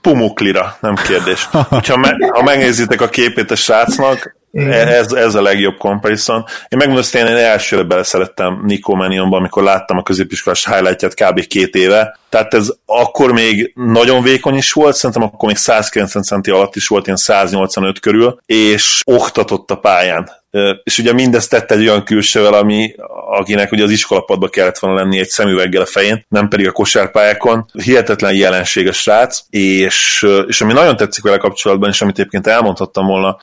[0.00, 1.48] Pumuklira, nem kérdés.
[1.50, 6.44] Ha, me- ha megnézitek a képét a srácnak, ez, ez a legjobb comparison.
[6.68, 11.46] Én megmondom, hogy én elsőre beleszerettem Nico Manionba, amikor láttam a középiskolás highlightját kb.
[11.46, 12.18] két éve.
[12.28, 16.86] Tehát ez akkor még nagyon vékony is volt, szerintem akkor még 190 centi alatt is
[16.86, 20.36] volt, ilyen 185 körül, és oktatott a pályán
[20.82, 22.94] és ugye mindezt tette egy olyan külsővel, ami,
[23.30, 27.66] akinek ugye az iskolapadba kellett volna lenni egy szemüveggel a fején, nem pedig a kosárpályákon.
[27.72, 33.06] Hihetetlen jelenség a srác, és, és ami nagyon tetszik vele kapcsolatban, és amit egyébként elmondhattam
[33.06, 33.38] volna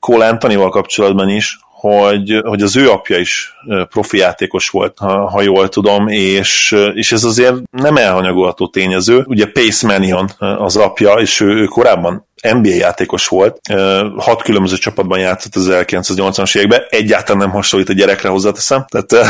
[0.00, 3.52] Cole Anthony-val kapcsolatban is, hogy, hogy az ő apja is
[3.88, 9.24] profi játékos volt, ha, ha jól tudom, és, és ez azért nem elhanyagolható tényező.
[9.26, 13.60] Ugye Pace Manion az apja, és ő, ő korábban NBA játékos volt,
[14.16, 19.26] hat különböző csapatban játszott az 1980-as években, egyáltalán nem hasonlít a gyerekre hozzáteszem, tehát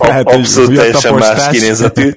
[0.00, 2.16] hát, abszolút teljesen más kinézetű,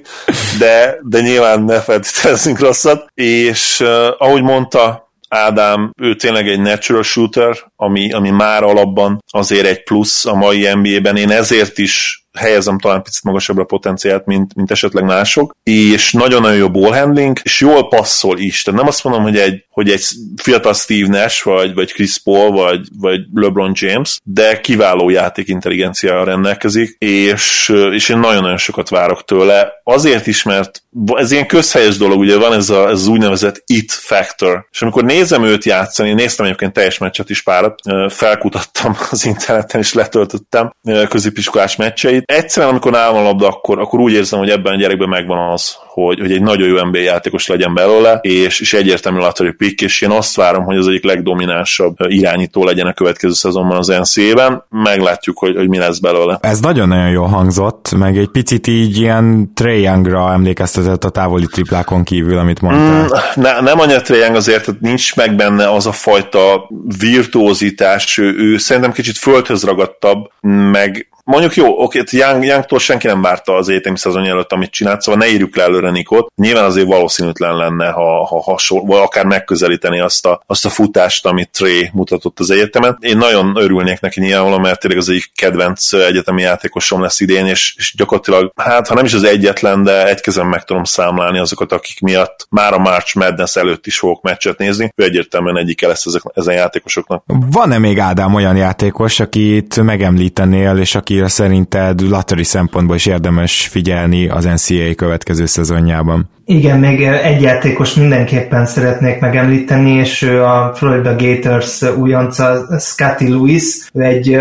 [0.58, 3.84] de, de nyilván ne feltételezzünk rosszat, és
[4.18, 10.26] ahogy mondta, Ádám, ő tényleg egy natural shooter, ami, ami már alapban azért egy plusz
[10.26, 11.16] a mai NBA-ben.
[11.16, 16.56] Én ezért is helyezem talán picit magasabbra a potenciált, mint, mint esetleg mások, és nagyon-nagyon
[16.56, 18.62] jó ballhandling, és jól passzol is.
[18.62, 20.04] Tehát nem azt mondom, hogy egy, hogy egy
[20.42, 26.96] fiatal Steve Nash, vagy, vagy Chris Paul, vagy, vagy LeBron James, de kiváló játékintelligenciával rendelkezik,
[26.98, 29.72] és, és én nagyon-nagyon sokat várok tőle.
[29.84, 30.82] Azért is, mert
[31.14, 35.04] ez ilyen közhelyes dolog, ugye van ez, a, ez az úgynevezett it factor, és amikor
[35.04, 40.70] nézem őt játszani, néztem egyébként teljes meccset is párat, felkutattam az interneten, és letöltöttem
[41.08, 45.08] középiskolás meccseit, egyszerűen, amikor nálam a labda, akkor, akkor úgy érzem, hogy ebben a gyerekben
[45.08, 49.52] megvan az, hogy, hogy egy nagyon jó NBA játékos legyen belőle, és, és egyértelmű lottery
[49.52, 53.86] pick, és én azt várom, hogy az egyik legdominánsabb irányító legyen a következő szezonban az
[53.86, 54.64] NCA-ben.
[54.68, 56.38] Meglátjuk, hogy, hogy mi lesz belőle.
[56.40, 62.04] Ez nagyon-nagyon jó hangzott, meg egy picit így ilyen Trae Youngra emlékeztetett a távoli triplákon
[62.04, 63.02] kívül, amit mondtál.
[63.02, 68.34] Mm, ne, nem annyira Trae Young azért, nincs meg benne az a fajta virtuózitás, ő,
[68.38, 70.30] ő szerintem kicsit földhöz ragadtabb,
[70.72, 75.00] meg mondjuk jó, oké, Young, Youngtól senki nem várta az egyetemi szezon előtt, amit csinált,
[75.00, 76.32] szóval ne írjuk le előre Nikot.
[76.36, 81.26] Nyilván azért valószínűtlen lenne, ha, ha hasonló, vagy akár megközelíteni azt a, azt a futást,
[81.26, 82.96] amit Trey mutatott az egyetemen.
[83.00, 87.74] Én nagyon örülnék neki nyilvánvalóan, mert tényleg az egyik kedvenc egyetemi játékosom lesz idén, és,
[87.78, 91.72] és gyakorlatilag, hát ha nem is az egyetlen, de egy kezem meg tudom számlálni azokat,
[91.72, 94.92] akik miatt már a March Madness előtt is fogok meccset nézni.
[94.96, 97.22] Ő egyértelműen egyike lesz ezek, ezen játékosoknak.
[97.26, 103.66] Van-e még Ádám olyan játékos, akit megemlítenél, és aki akire szerinted lottery szempontból is érdemes
[103.66, 106.28] figyelni az NCAA következő szezonjában?
[106.48, 113.88] Igen, még egy játékos mindenképpen szeretnék megemlíteni, és ő a Florida Gators újonca Scotty Lewis,
[113.92, 114.38] ő egy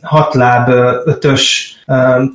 [0.00, 0.68] hatláb
[1.04, 1.74] ötös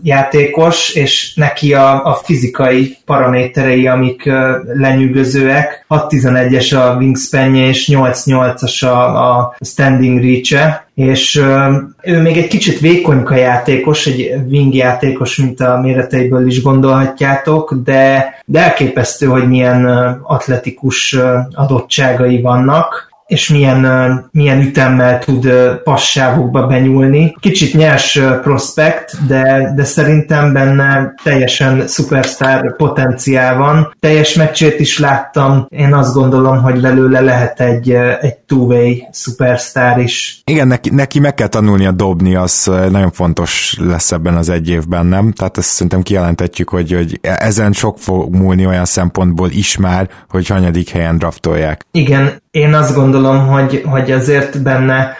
[0.04, 4.30] játékos, és neki a, a fizikai paraméterei, amik
[4.74, 5.86] lenyűgözőek.
[5.90, 11.42] 6-11-es a wingspanje, és 8-8-as a, a standing reach-e, és
[12.04, 18.34] ő még egy kicsit vékonyka játékos, egy wing játékos, mint a méreteiből is gondolhatjátok, de,
[18.46, 19.86] de elképesztő, hogy milyen
[20.24, 21.18] atletikus
[21.54, 23.86] adottságai vannak és milyen,
[24.32, 25.48] milyen ütemmel tud
[25.84, 27.36] passávokba benyúlni.
[27.40, 33.96] Kicsit nyers prospekt, de, de szerintem benne teljesen superstar potenciál van.
[34.00, 37.92] Teljes meccsét is láttam, én azt gondolom, hogy belőle lehet egy,
[38.22, 40.42] egy two-way superstar is.
[40.46, 45.06] Igen, neki, neki meg kell tanulnia dobni, az nagyon fontos lesz ebben az egy évben,
[45.06, 45.32] nem?
[45.32, 50.48] Tehát ezt szerintem kijelentetjük, hogy, hogy ezen sok fog múlni olyan szempontból is már, hogy
[50.48, 51.86] hanyadik helyen draftolják.
[51.92, 55.14] Igen, én azt gondolom, hogy, hogy azért benne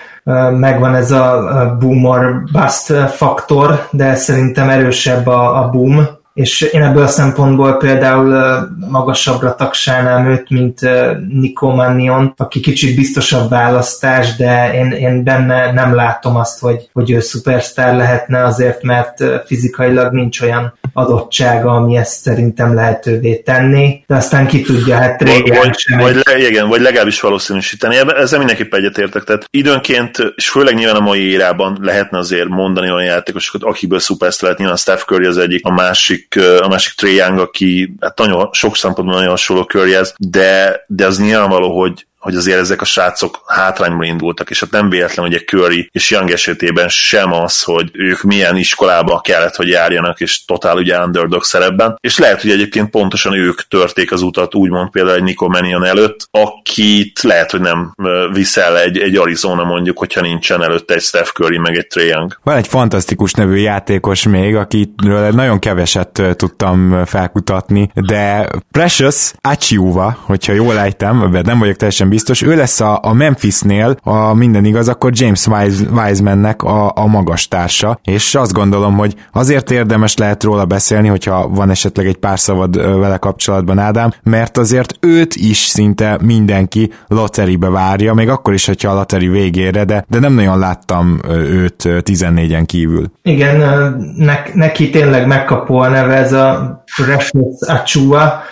[0.52, 6.84] megvan ez a boom or bust faktor, de szerintem erősebb a, a boom, és én
[6.84, 10.80] ebből a szempontból például magasabbra tagsálnám őt, mint
[11.28, 17.12] Nico Mannion, aki kicsit biztosabb választás, de én, én benne nem látom azt, hogy, hogy
[17.12, 24.16] ő szupersztár lehetne azért, mert fizikailag nincs olyan adottsága, ami ezt szerintem lehetővé tenni, de
[24.16, 26.00] aztán ki tudja, hát régen vagy, sem.
[26.00, 27.96] Vagy, le, igen, vagy legalábbis valószínűsíteni.
[28.16, 29.24] Ezzel mindenképp egyetértek.
[29.24, 34.44] Tehát időnként, és főleg nyilván a mai érában lehetne azért mondani olyan játékosokat, akiből szupersztár
[34.44, 38.18] lehet, nyilván Steph Curry az egyik, a másik másik, a másik Trae Young, aki hát
[38.18, 42.86] nagyon, sok szempontból nagyon hasonló Curryhez, de, de az nyilvánvaló, hogy, hogy azért ezek a
[42.86, 47.62] srácok hátrányban indultak, és hát nem véletlen, hogy egy Curry és Young esetében sem az,
[47.62, 52.52] hogy ők milyen iskolába kellett, hogy járjanak, és totál ugye underdog szerepben, és lehet, hogy
[52.52, 57.62] egyébként pontosan ők törték az utat, úgymond például egy Nico Mannion előtt, akit lehet, hogy
[57.62, 57.94] nem
[58.32, 62.38] viszel egy, egy Arizona mondjuk, hogyha nincsen előtte egy Steph Curry, meg egy Trae Young.
[62.44, 70.54] Van egy fantasztikus nevű játékos még, akitről nagyon keveset tudtam felkutatni, de Precious Achiuva, hogyha
[70.54, 75.12] jól ejtem, nem vagyok teljesen biztos, ő lesz a, a Memphisnél, a minden igaz, akkor
[75.14, 75.48] James
[75.96, 81.48] Wisemannek a, a magas társa, és azt gondolom, hogy azért érdemes lehet róla beszélni, hogyha
[81.48, 87.70] van esetleg egy pár szavad vele kapcsolatban Ádám, mert azért őt is szinte mindenki loteribe
[87.70, 92.64] várja, még akkor is, hogyha a loteri végére, de, de nem nagyon láttam őt 14-en
[92.66, 93.12] kívül.
[93.24, 93.58] Igen,
[94.18, 98.44] ne, neki tényleg megkapó a neve ez a Precious Achua,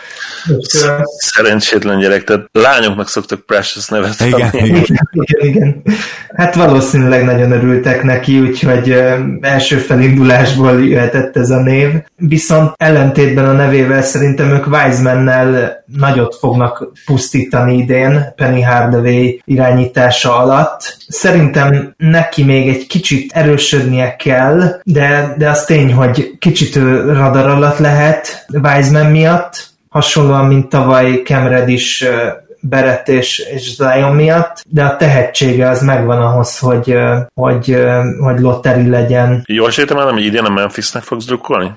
[1.18, 4.86] Szerencsétlen gyerek, tehát lányoknak szoktak Precious nevet igen, igen.
[5.12, 5.82] igen, igen.
[6.36, 9.04] Hát valószínűleg nagyon örültek neki, úgyhogy
[9.42, 11.90] első felindulásból jöhetett ez a név.
[12.16, 20.98] Viszont ellentétben a nevével szerintem ők Wisemannel nagyot fognak pusztítani idén Penny Hardaway irányítása alatt.
[21.08, 27.48] Szerintem neki még egy kicsit erősödnie kell, de, de az tény, hogy kicsit ő radar
[27.48, 28.29] alatt lehet
[28.64, 32.06] Wiseman miatt, hasonlóan, mint tavaly Kemred is
[32.62, 36.98] Berett és, és Zion miatt, de a tehetsége az megvan ahhoz, hogy,
[37.34, 37.78] hogy,
[38.20, 39.44] hogy lotteri legyen.
[39.46, 41.72] Jól sejtem el, hogy idén a Memphisnek fogsz drukkolni?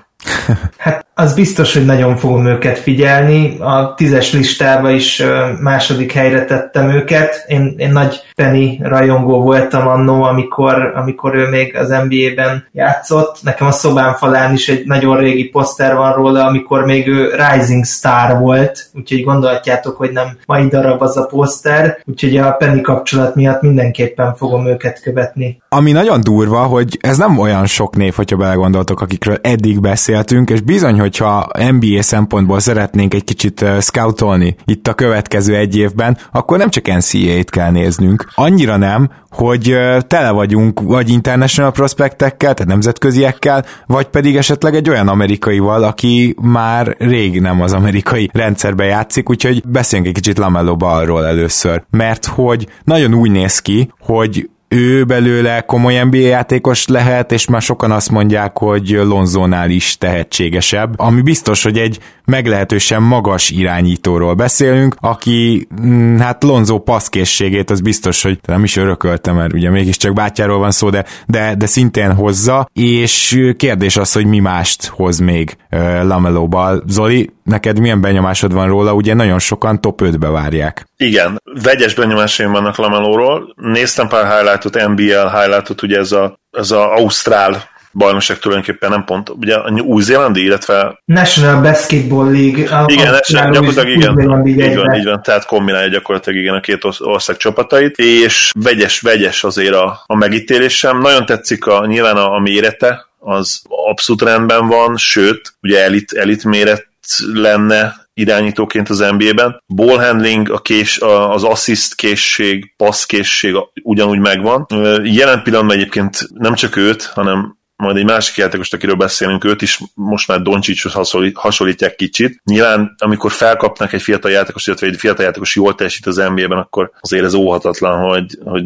[0.77, 3.57] Hát az biztos, hogy nagyon fogom őket figyelni.
[3.59, 5.23] A tízes listába is
[5.59, 7.43] második helyre tettem őket.
[7.47, 13.37] Én, én nagy Penny rajongó voltam annó, amikor, amikor ő még az NBA-ben játszott.
[13.41, 17.85] Nekem a szobám falán is egy nagyon régi poszter van róla, amikor még ő Rising
[17.85, 23.35] Star volt, úgyhogy gondolhatjátok, hogy nem mai darab az a poszter, úgyhogy a Penny kapcsolat
[23.35, 25.61] miatt mindenképpen fogom őket követni.
[25.69, 30.61] Ami nagyon durva, hogy ez nem olyan sok név, hogyha belegondoltok, akikről eddig beszéltünk, és
[30.61, 36.69] bizony, hogyha NBA szempontból szeretnénk egy kicsit scoutolni itt a következő egy évben, akkor nem
[36.69, 38.27] csak NCAA-t kell néznünk.
[38.35, 39.75] Annyira nem, hogy
[40.07, 46.95] tele vagyunk vagy international prospektekkel, tehát nemzetköziekkel, vagy pedig esetleg egy olyan amerikaival, aki már
[46.99, 52.67] rég nem az amerikai rendszerbe játszik, úgyhogy beszéljünk egy kicsit Lamello Ballról először, mert hogy
[52.83, 58.11] nagyon úgy néz ki, hogy ő belőle komoly NBA játékos lehet, és már sokan azt
[58.11, 66.17] mondják, hogy Lonzónál is tehetségesebb, ami biztos, hogy egy meglehetősen magas irányítóról beszélünk, aki mm,
[66.17, 70.89] hát Lonzó passzkészségét az biztos, hogy nem is örökölte, mert ugye mégiscsak bátyáról van szó,
[70.89, 76.81] de, de, de szintén hozza, és kérdés az, hogy mi mást hoz még uh, Lamelóba.
[76.87, 78.93] Zoli, neked milyen benyomásod van róla?
[78.93, 80.85] Ugye nagyon sokan top 5-be várják.
[80.97, 83.53] Igen, vegyes benyomásaim vannak Lamelóról.
[83.55, 89.29] Néztem pár highlightot, NBL highlightot, ugye ez a, ez a Ausztrál bajnokság tulajdonképpen nem pont,
[89.29, 91.01] ugye a új-zélandi, illetve...
[91.05, 92.77] National Basketball League.
[92.77, 96.83] A igen, National, gyakorlatilag igen, így van, így van, tehát kombinálja gyakorlatilag igen a két
[96.99, 100.99] ország csapatait, és vegyes, vegyes azért a, a megítélésem.
[100.99, 106.43] Nagyon tetszik a, nyilván a, a mérete, az abszolút rendben van, sőt, ugye elit, elit
[106.43, 106.91] méret
[107.33, 109.63] lenne irányítóként az NBA-ben.
[109.67, 114.65] Ball handling, a kés, az assist készség, passz készség ugyanúgy megvan.
[115.03, 119.79] Jelen pillanatban egyébként nem csak őt, hanem majd egy másik játékost, akiről beszélünk, őt is
[119.93, 122.41] most már Doncsicshoz hasonlítják kicsit.
[122.45, 126.91] Nyilván, amikor felkapnak egy fiatal játékos, illetve egy fiatal játékos jól teljesít az NBA-ben, akkor
[126.99, 128.63] azért ez óhatatlan, hogy, hogy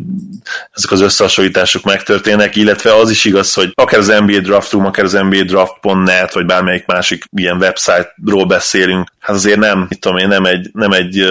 [0.71, 5.05] ezek az összehasonlítások megtörténnek, illetve az is igaz, hogy akár az NBA Draft Room, akár
[5.05, 10.27] az NBA Draft.net, vagy bármelyik másik ilyen website-ról beszélünk, hát azért nem, mit tudom én,
[10.27, 11.25] nem egy, nem egy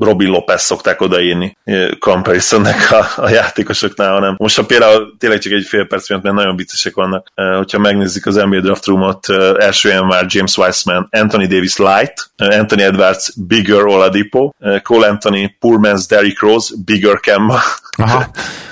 [0.00, 1.56] Robin Lopez szokták odaírni
[1.98, 6.34] comparisonnek a, a játékosoknál, hanem most ha például tényleg csak egy fél perc miatt, mert
[6.34, 7.26] nagyon viccesek vannak,
[7.56, 9.28] hogyha megnézzük az NBA Draft Roomot,
[9.58, 14.50] első ilyen már James Wiseman, Anthony Davis Light, Anthony Edwards Bigger Oladipo,
[14.82, 17.60] Cole Anthony Poor Man's Derrick Rose Bigger Kemba.
[17.98, 18.26] Aha.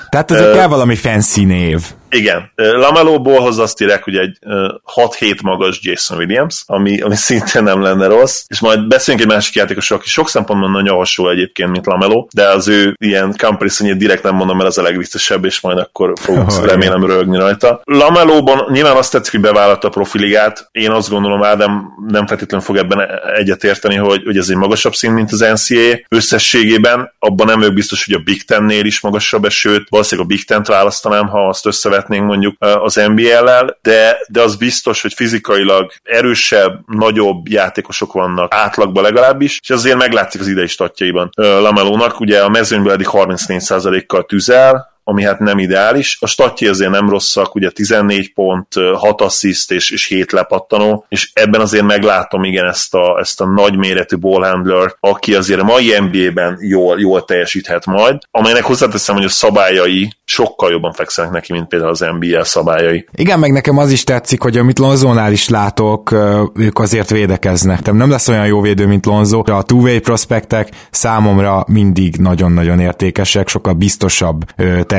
[0.09, 1.83] Tehát ez uh, kell valami fancy név.
[2.11, 2.51] Igen.
[2.55, 4.39] Lamelóból hoz azt írek, hogy egy
[4.95, 9.55] 6-7 magas Jason Williams, ami, ami szintén nem lenne rossz, és majd beszéljünk egy másik
[9.55, 14.23] játékosról, aki sok szempontból nagyon hasonló egyébként, mint Lameló, de az ő ilyen comparison direkt
[14.23, 17.81] nem mondom, mert az a legviccesebb, és majd akkor fogunk oh, remélem rögni rajta.
[17.85, 20.69] Lamelóban nyilván azt tetszik, hogy bevállalta a profiligát.
[20.73, 25.15] Én azt gondolom, Ádám nem feltétlenül fog ebben egyetérteni, hogy, hogy ez egy magasabb szint,
[25.15, 25.99] mint az NCAA.
[26.09, 30.45] Összességében abban nem vagyok biztos, hogy a Big Ten-nél is magasabb, sőt, valószínűleg a Big
[30.45, 31.67] Ten-t választanám, ha azt
[31.99, 39.03] összevetnénk mondjuk az NBL-lel, de, de az biztos, hogy fizikailag erősebb, nagyobb játékosok vannak átlagban
[39.03, 41.31] legalábbis, és azért meglátszik az idei statjaiban.
[41.35, 46.17] Lamelónak, ugye a mezőnyből eddig 34%-kal tüzel, ami hát nem ideális.
[46.21, 51.31] A statja azért nem rosszak, ugye 14 pont, 6 assziszt és, és 7 lepattanó, és
[51.33, 56.59] ebben azért meglátom igen ezt a, ezt a nagyméretű ballhandler, aki azért a mai NBA-ben
[56.61, 61.91] jól, jól teljesíthet majd, amelynek hozzáteszem, hogy a szabályai sokkal jobban fekszenek neki, mint például
[61.91, 63.09] az NBA szabályai.
[63.15, 66.13] Igen, meg nekem az is tetszik, hogy amit Lonzónál is látok,
[66.55, 67.81] ők azért védekeznek.
[67.81, 69.43] Tehát nem lesz olyan jó védő, mint Lonzo.
[69.45, 74.45] A two-way prospektek számomra mindig nagyon-nagyon értékesek, sokkal biztosabb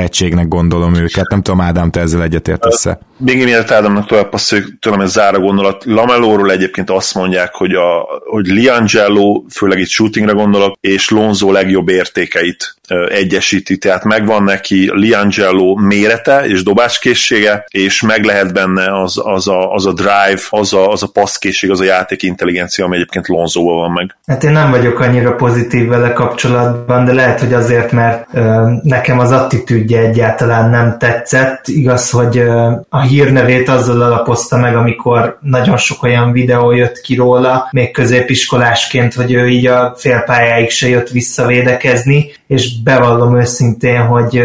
[0.00, 1.28] tehetségnek gondolom őket.
[1.28, 2.98] Nem tudom, Ádám, te ezzel egyetértesz-e?
[3.16, 5.84] Még mielőtt Ádámnak tovább passzoljuk, tőlem ez zára gondolat.
[5.84, 11.88] Lamelóról egyébként azt mondják, hogy, a, hogy Liangelo, főleg itt shootingra gondolok, és Lonzo legjobb
[11.88, 12.74] értékeit
[13.08, 19.72] egyesíti, tehát megvan neki Liangelo mérete és dobáskészsége, és meg lehet benne az, az, a,
[19.72, 23.76] az a drive, az a, az a passzkészség, az a játék intelligencia, ami egyébként Lonzóval
[23.76, 24.16] van meg.
[24.26, 29.18] Hát én nem vagyok annyira pozitív vele kapcsolatban, de lehet, hogy azért, mert ö, nekem
[29.18, 31.68] az attitűdje egyáltalán nem tetszett.
[31.68, 37.14] Igaz, hogy ö, a hírnevét azzal alapozta meg, amikor nagyon sok olyan videó jött ki
[37.14, 44.42] róla, még középiskolásként, hogy ő így a félpályáig se jött visszavédekezni, és bevallom őszintén, hogy,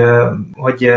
[0.53, 0.91] hogy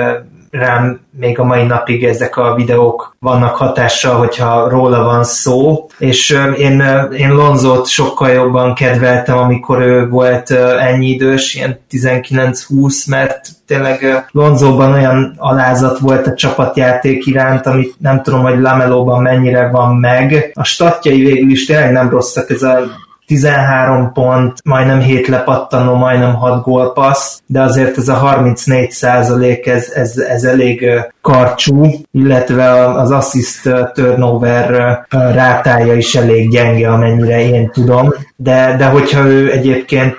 [0.51, 6.39] rám még a mai napig ezek a videók vannak hatással, hogyha róla van szó, és
[6.57, 6.83] én,
[7.17, 14.93] én Lonzót sokkal jobban kedveltem, amikor ő volt ennyi idős, ilyen 19-20, mert tényleg Lonzóban
[14.93, 20.51] olyan alázat volt a csapatjáték iránt, amit nem tudom, hogy Lamelóban mennyire van meg.
[20.55, 22.81] A statjai végül is tényleg nem rosszak, ez a
[23.29, 29.91] 13 pont, majdnem 7 lepattanó, majdnem 6 gólpassz, de azért ez a 34 százalék, ez,
[29.91, 30.91] ez, ez elég
[31.29, 39.27] karcsú, illetve az assist turnover rátája is elég gyenge, amennyire én tudom, de, de hogyha
[39.27, 40.17] ő egyébként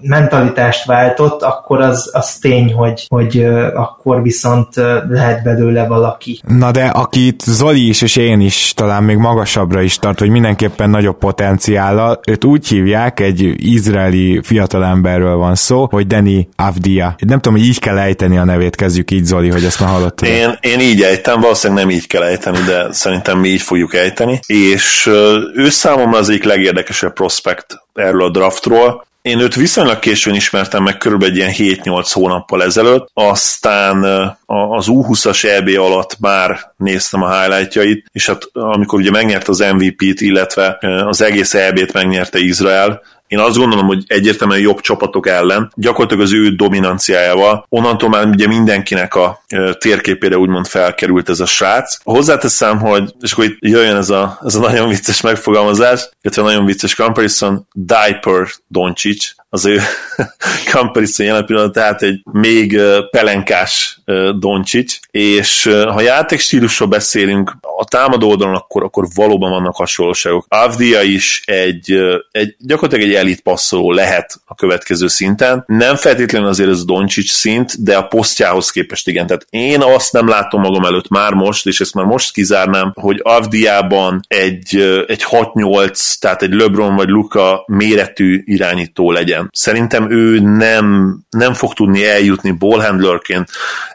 [0.00, 4.68] mentalitást váltott, akkor az, az tény, hogy, hogy akkor viszont
[5.08, 6.40] lehet belőle valaki.
[6.46, 10.90] Na de akit Zoli is és én is talán még magasabbra is tart, hogy mindenképpen
[10.90, 17.14] nagyobb potenciállal, őt úgy hívják, egy izraeli fiatalemberről van szó, hogy Deni Avdia.
[17.18, 20.28] Nem tudom, hogy így kell ejteni a nevét, kezdjük így Zoli, hogy ezt már hallottad.
[20.28, 24.40] Én, én így ejtem, valószínűleg nem így kell ejteni, de szerintem mi így fogjuk ejteni.
[24.46, 25.06] És
[25.54, 29.06] ő számomra az egyik legérdekesebb prospekt erről a draftról.
[29.22, 34.04] Én őt viszonylag későn ismertem meg, körülbelül egy ilyen 7-8 hónappal ezelőtt, aztán
[34.46, 40.20] az U20-as EB alatt már néztem a highlightjait, és hát amikor ugye megnyerte az MVP-t,
[40.20, 43.02] illetve az egész EB-t megnyerte Izrael,
[43.32, 48.46] én azt gondolom, hogy egyértelműen jobb csapatok ellen, gyakorlatilag az ő dominanciájával, onnantól már ugye
[48.46, 49.42] mindenkinek a
[49.78, 51.98] térképére úgymond felkerült ez a srác.
[52.02, 56.64] Hozzáteszem, hogy, és akkor itt jöjjön ez a, ez a nagyon vicces megfogalmazás, illetve nagyon
[56.64, 59.80] vicces comparison, Diaper Doncic, az ő
[60.72, 62.80] comparison jelen pillanat, tehát egy még
[63.10, 64.00] pelenkás
[64.38, 70.46] Doncsics, és ha játékstílusról beszélünk, a támadó oldalon akkor, akkor valóban vannak hasonlóságok.
[70.48, 71.98] Avdia is egy,
[72.30, 75.64] egy gyakorlatilag egy elit passzoló lehet a következő szinten.
[75.66, 79.26] Nem feltétlenül azért ez Doncsics szint, de a posztjához képest igen.
[79.26, 83.20] Tehát én azt nem látom magam előtt már most, és ezt már most kizárnám, hogy
[83.22, 89.48] Avdiában egy, egy 6-8, tehát egy LeBron vagy Luka méretű irányító legyen.
[89.52, 93.48] Szerintem ő nem, nem fog tudni eljutni ballhandlerként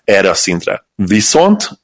[0.03, 0.87] erre a szintre.
[1.06, 1.80] Viszont,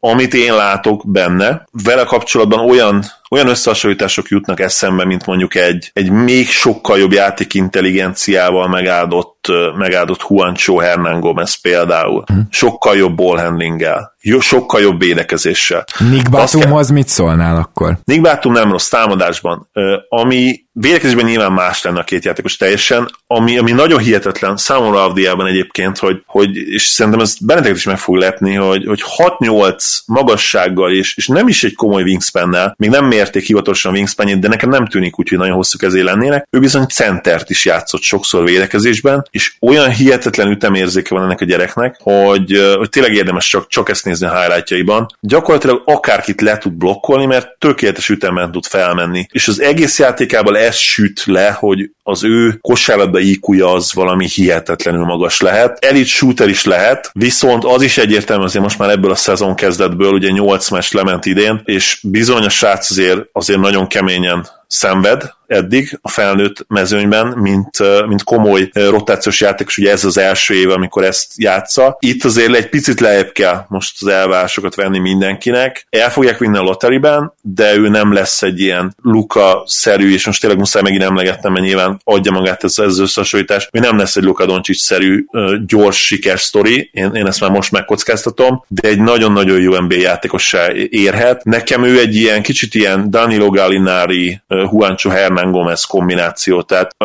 [0.00, 6.10] amit én látok benne, vele kapcsolatban olyan olyan összehasonlítások jutnak eszembe, mint mondjuk egy, egy
[6.10, 9.33] még sokkal jobb játékintelligenciával megáldott,
[9.76, 12.24] megáldott Juancho Hernán Gomez például.
[12.26, 12.38] Hm.
[12.50, 15.84] Sokkal jobb ballhandlinggel, jó, sokkal jobb védekezéssel.
[16.10, 17.98] Nick Batumhoz mit szólnál akkor?
[18.04, 19.68] Nick Batum nem rossz támadásban,
[20.08, 25.46] ami védekezésben nyilván más lenne a két játékos teljesen, ami, ami nagyon hihetetlen számomra Avdiában
[25.46, 29.02] egyébként, hogy, hogy és szerintem ez benneteket is meg fog lepni, hogy, hogy
[29.38, 34.48] 6-8 magassággal, és, és nem is egy komoly wingspannel, még nem mérték hivatalosan wingspan de
[34.48, 36.46] nekem nem tűnik úgy, hogy nagyon hosszú kezé lennének.
[36.50, 41.96] Ő bizony centert is játszott sokszor védekezésben, és olyan hihetetlen ütemérzéke van ennek a gyereknek,
[42.02, 45.06] hogy, hogy tényleg érdemes csak, csak ezt nézni a highlightjaiban.
[45.20, 49.26] Gyakorlatilag akárkit le tud blokkolni, mert tökéletes ütemben tud felmenni.
[49.30, 55.04] És az egész játékában ez süt le, hogy az ő kosárlabda iq az valami hihetetlenül
[55.04, 55.84] magas lehet.
[55.84, 60.12] Elit shooter is lehet, viszont az is egyértelmű azért most már ebből a szezon kezdetből,
[60.12, 65.98] ugye 8 mes lement idén, és bizony a srác azért, azért nagyon keményen szenved, eddig
[66.02, 67.70] a felnőtt mezőnyben, mint,
[68.06, 71.96] mint komoly rotációs játékos, ugye ez az első év, amikor ezt játsza.
[71.98, 75.86] Itt azért egy picit lejjebb kell most az elvárásokat venni mindenkinek.
[75.90, 80.58] El fogják vinni a lotteriben, de ő nem lesz egy ilyen Luka-szerű, és most tényleg
[80.58, 84.24] muszáj megint emlegetnem, mert nyilván adja magát ez, ez az összehasonlítás, hogy nem lesz egy
[84.24, 85.24] Luka Doncic-szerű
[85.66, 90.66] gyors siker sztori, én, én ezt már most megkockáztatom, de egy nagyon-nagyon jó NBA játékossá
[90.90, 91.44] érhet.
[91.44, 96.62] Nekem ő egy ilyen kicsit ilyen Danilo Gallinari, Juancho Hernán Hernán Gomez kombináció.
[96.62, 96.96] Tehát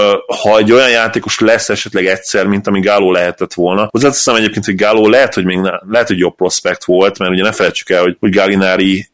[0.44, 4.76] ha egy olyan játékos lesz esetleg egyszer, mint ami Gáló lehetett volna, hozzáteszem egyébként, hogy
[4.76, 8.02] Gáló lehet, hogy még ne, lehet, hogy jobb prospekt volt, mert ugye ne felejtsük el,
[8.02, 9.10] hogy, hogy Gallinari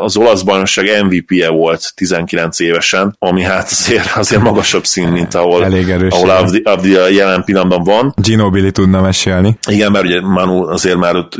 [0.00, 5.64] az olasz bajnokság MVP-je volt 19 évesen, ami hát azért, azért magasabb szín, mint ahol,
[5.64, 8.14] Elég erős, ahol Avdi, Avdi jelen pillanatban van.
[8.16, 9.58] Ginobili tudna mesélni.
[9.68, 11.34] Igen, mert ugye Manu azért már ott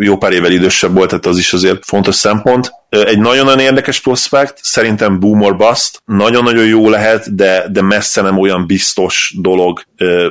[0.00, 4.58] jó pár évvel idősebb volt, tehát az is azért fontos szempont egy nagyon-nagyon érdekes prospekt,
[4.62, 9.82] szerintem boomer bust, nagyon-nagyon jó lehet, de, de messze nem olyan biztos dolog,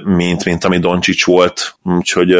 [0.04, 2.36] mint, mint ami Doncsics volt, úgyhogy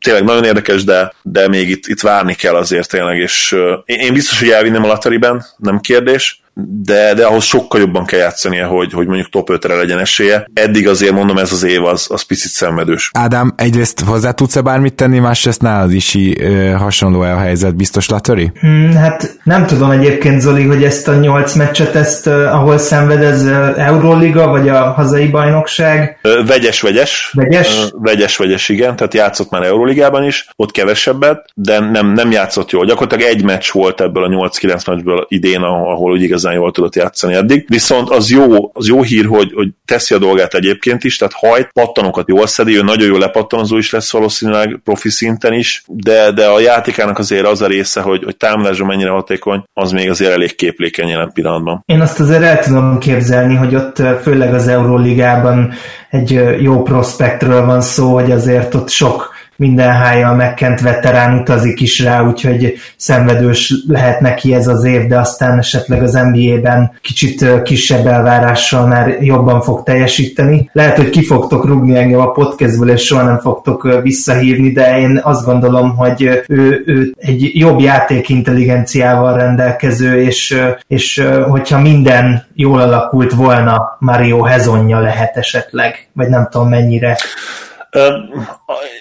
[0.00, 4.38] tényleg nagyon érdekes, de, de még itt, itt várni kell azért tényleg, és én biztos,
[4.38, 9.06] hogy elvinném a Latteriben, nem kérdés, de, de ahhoz sokkal jobban kell játszania, hogy, hogy
[9.06, 10.46] mondjuk top 5-re legyen esélye.
[10.54, 13.10] Eddig azért mondom, ez az év az, az picit szenvedős.
[13.14, 18.52] Ádám, egyrészt hozzá tudsz-e bármit tenni, másrészt nálad is ö, hasonló a helyzet, biztos Latari?
[18.60, 23.46] Hmm, hát nem tudom egyébként, Zoli, hogy ezt a nyolc meccset, ezt ahol szenved, ez
[23.76, 26.18] Euróliga, vagy a hazai bajnokság?
[26.46, 27.32] Vegyes, vegyes.
[27.32, 27.88] Vegyes?
[27.92, 32.84] Vegyes, vegyes, igen, tehát játszott már Euróligában is, ott kevesebbet, de nem, nem játszott jól.
[32.84, 36.94] Gyakorlatilag egy meccs volt ebből a 8-9 meccsből idén, ahol úgy igazán igazán jól tudott
[36.94, 37.64] játszani eddig.
[37.68, 41.70] Viszont az jó, az jó hír, hogy, hogy teszi a dolgát egyébként is, tehát hajt,
[41.72, 46.46] pattanokat jól szedi, ő nagyon jó lepattanozó is lesz valószínűleg profi szinten is, de, de
[46.46, 50.54] a játékának azért az a része, hogy, hogy támadásban mennyire hatékony, az még azért elég
[50.54, 51.82] képlékeny jelen pillanatban.
[51.86, 55.72] Én azt azért el tudom képzelni, hogy ott főleg az Euróligában
[56.10, 62.00] egy jó prospektről van szó, hogy azért ott sok minden hájjal megkent veterán utazik is
[62.00, 68.06] rá, úgyhogy szenvedős lehet neki ez az év, de aztán esetleg az NBA-ben kicsit kisebb
[68.06, 70.70] elvárással már jobban fog teljesíteni.
[70.72, 75.20] Lehet, hogy ki fogtok rugni engem a podcastből, és soha nem fogtok visszahívni, de én
[75.22, 83.32] azt gondolom, hogy ő, ő egy jobb játékintelligenciával rendelkező, és, és hogyha minden jól alakult
[83.32, 87.16] volna, Mario Hezonja lehet esetleg, vagy nem tudom mennyire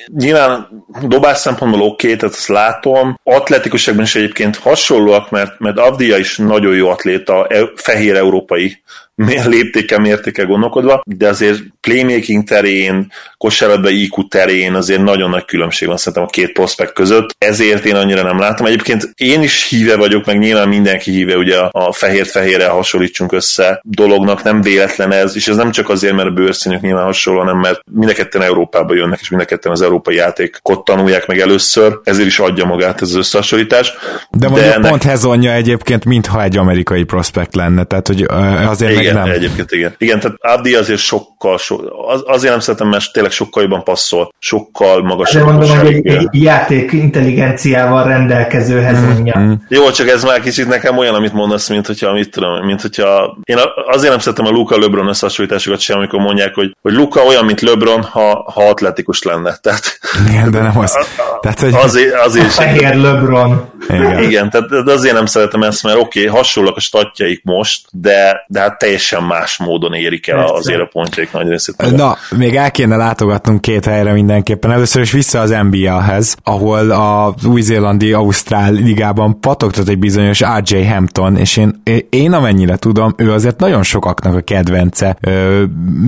[0.07, 3.19] nyilván dobás szempontból oké, okay, tehát azt látom.
[3.23, 8.81] Atletikusságban is egyébként hasonlóak, mert, mert Avdia is nagyon jó atléta, e, fehér európai
[9.25, 15.97] léptéke, mértéke gondolkodva, de azért playmaking terén, kosárlabda IQ terén azért nagyon nagy különbség van
[15.97, 18.65] szerintem a két prospekt között, ezért én annyira nem látom.
[18.65, 24.43] Egyébként én is híve vagyok, meg nyilván mindenki híve ugye a fehér-fehérre hasonlítsunk össze dolognak,
[24.43, 27.79] nem véletlen ez, és ez nem csak azért, mert a bőrszínük nyilván hasonló, hanem mert
[27.91, 31.99] mind a ketten Európába jönnek, és mind a ketten az európai játékot tanulják meg először,
[32.03, 33.93] ezért is adja magát ez az összehasonlítás.
[34.31, 34.89] De mondjuk de ennek...
[34.89, 38.25] pont Hezonja egyébként, mintha egy amerikai prospekt lenne, tehát hogy
[38.65, 39.35] azért igen, nem.
[39.35, 39.95] egyébként igen.
[39.97, 41.75] Igen, tehát Abdi azért sokkal, so,
[42.07, 45.45] az, azért nem szeretem, mert tényleg sokkal jobban passzol, sokkal magasabb.
[45.45, 49.39] De mondom, hogy egy, egy játék intelligenciával rendelkező hezonja.
[49.39, 49.53] Mm-hmm.
[49.69, 53.37] Jó, csak ez már kicsit nekem olyan, amit mondasz, mint hogyha, mit tudom, mint hogyha
[53.43, 57.45] én azért nem szeretem a Luka LeBron összehasonlításokat sem, amikor mondják, hogy, hogy Luka olyan,
[57.45, 59.55] mint LeBron, ha, ha atletikus lenne.
[59.61, 59.99] Tehát,
[60.29, 60.97] Igen, de nem az.
[61.41, 61.73] Tehát, hogy...
[61.73, 63.71] azért, azért a fehér LeBron.
[63.89, 64.23] Igen.
[64.23, 68.59] Igen, tehát azért nem szeretem ezt, mert oké, okay, hasonlóak a statjaik most, de, de
[68.59, 68.96] hát teljesen
[69.27, 71.95] más módon érik el azért a pontjaik nagy részét.
[71.95, 74.71] Na, még el kéne látogatnunk két helyre mindenképpen.
[74.71, 81.37] Először is vissza az NBA-hez, ahol a új-zélandi Ausztrál ligában patogtat egy bizonyos RJ Hampton,
[81.37, 85.17] és én, én amennyire tudom, ő azért nagyon sokaknak a kedvence,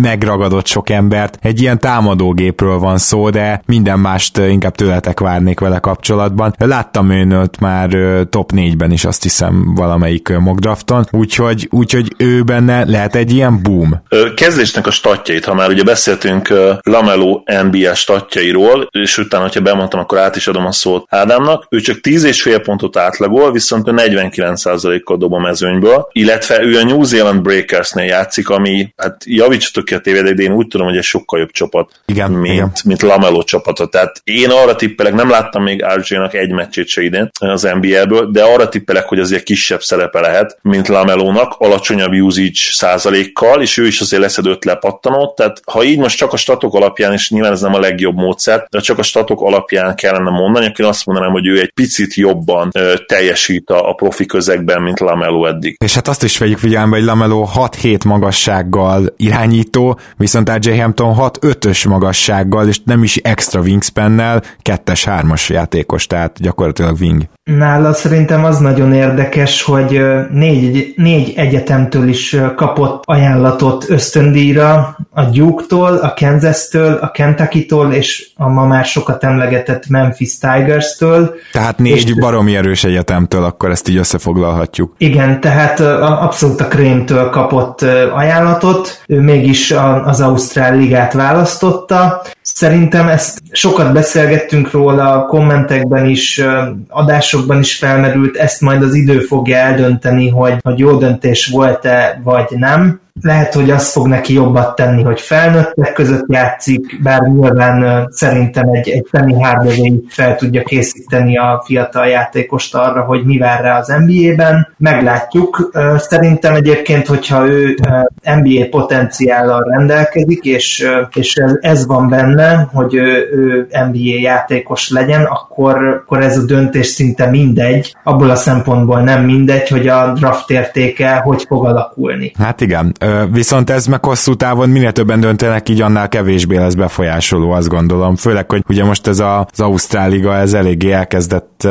[0.02, 1.38] megragadott sok embert.
[1.42, 6.56] Egy ilyen támadógépről van szó, de minden mást inkább tőletek várnék vele kapcsolatban.
[6.58, 7.90] Láttam őnöt már
[8.30, 13.60] top 4-ben is azt hiszem valamelyik mock drafton, úgyhogy, úgyhogy ő benne lehet egy ilyen
[13.64, 14.04] boom.
[14.36, 20.18] Kezdésnek a statjait, ha már ugye beszéltünk Lamelo NBA statjairól, és utána, hogyha bemondtam, akkor
[20.18, 23.94] át is adom a szót Ádámnak, ő csak 10 és fél pontot átlagol, viszont ő
[23.96, 29.94] 49%-kal dob a mezőnyből, illetve ő a New Zealand Breakersnél játszik, ami, hát javítsatok ki
[29.94, 32.72] a tévedek, de én úgy tudom, hogy egy sokkal jobb csapat, igen, mint, igen.
[32.86, 33.88] mint Lamelo csapata.
[33.88, 38.44] Tehát én arra tippelek, nem láttam még RJ-nak egy meccsét se idén az NBA-ből, de
[38.44, 44.01] arra tippelek, hogy azért kisebb szerepe lehet, mint Lamelónak, alacsonyabb usage százalékkal, és ő is
[44.01, 47.62] azért leszed öt lepattanót, tehát ha így most csak a statok alapján, és nyilván ez
[47.62, 51.47] nem a legjobb módszer, de csak a statok alapján kellene mondani, akkor azt mondanám, hogy
[51.47, 55.76] ő egy picit jobban ö, teljesít a, a profi közegben, mint Lamelo eddig.
[55.84, 61.88] És hát azt is vegyük figyelembe, hogy Lamelo 6-7 magassággal irányító, viszont RJ Hampton 6-5-ös
[61.88, 67.24] magassággal, és nem is extra wingspannel, 2-3-as játékos, tehát gyakorlatilag wing.
[67.43, 70.01] Nála szerintem az nagyon érdekes, hogy
[70.32, 78.47] négy, négy egyetemtől is kapott ajánlatot ösztöndíjra, a Duke-tól, a Kansas-től, a Kentucky-tól, és a
[78.47, 81.36] ma már sokat emlegetett Memphis Tigers-től.
[81.52, 84.93] Tehát négy és, baromi erős egyetemtől, akkor ezt így összefoglalhatjuk.
[84.97, 87.82] Igen, tehát abszolút a Krémtől kapott
[88.14, 89.74] ajánlatot, ő mégis
[90.06, 92.22] az Ausztrál ligát választotta.
[92.54, 96.41] Szerintem ezt sokat beszélgettünk róla kommentekben is,
[96.88, 102.47] adásokban is felmerült, ezt majd az idő fogja eldönteni, hogy, hogy jó döntés volt-e, vagy
[102.50, 108.68] nem lehet, hogy azt fog neki jobbat tenni, hogy felnőttek között játszik, bár nyilván szerintem
[108.68, 113.80] egy, egy Penny Hardaway fel tudja készíteni a fiatal játékost arra, hogy mi vár rá
[113.80, 114.68] az NBA-ben.
[114.78, 115.72] Meglátjuk.
[115.97, 117.76] Szerintem egyébként, hogyha ő
[118.24, 125.88] NBA potenciállal rendelkezik, és, és ez van benne, hogy ő, ő NBA játékos legyen, akkor,
[125.88, 127.95] akkor ez a döntés szinte mindegy.
[128.03, 132.32] Abból a szempontból nem mindegy, hogy a draft értéke hogy fog alakulni.
[132.38, 132.93] Hát igen,
[133.32, 138.16] viszont ez meg hosszú távon minél többen döntenek, így annál kevésbé lesz befolyásoló, azt gondolom.
[138.16, 141.68] Főleg, hogy ugye most ez a, az Ausztrál Liga, ez eléggé elkezdett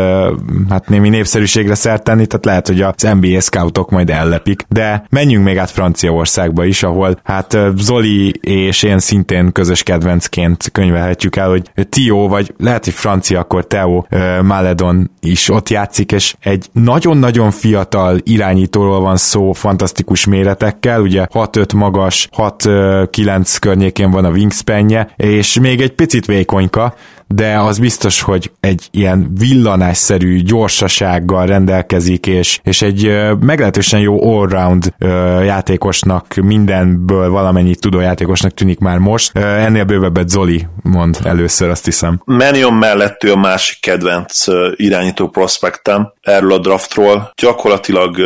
[0.69, 4.63] hát némi népszerűségre szert tenni, tehát lehet, hogy az NBA scoutok majd ellepik.
[4.69, 11.37] De menjünk még át Franciaországba is, ahol hát Zoli és én szintén közös kedvencként könyvelhetjük
[11.37, 14.05] el, hogy Tio, vagy lehet, hogy francia, akkor Teo
[14.43, 21.75] Maledon is ott játszik, és egy nagyon-nagyon fiatal irányítóról van szó, fantasztikus méretekkel, ugye 6-5
[21.75, 26.95] magas, 6-9 környékén van a wingspanje, és még egy picit vékonyka,
[27.29, 34.93] de az biztos, hogy egy ilyen villanásszerű gyorsasággal rendelkezik, és, és egy meglehetősen jó allround
[35.45, 39.39] játékosnak, mindenből valamennyit tudó játékosnak tűnik már most.
[39.39, 42.21] Ennél bővebbet Zoli mond először, azt hiszem.
[42.25, 44.45] Manion mellett ő a másik kedvenc
[44.77, 47.33] irányító prospektem erről a draftról.
[47.37, 48.17] Gyakorlatilag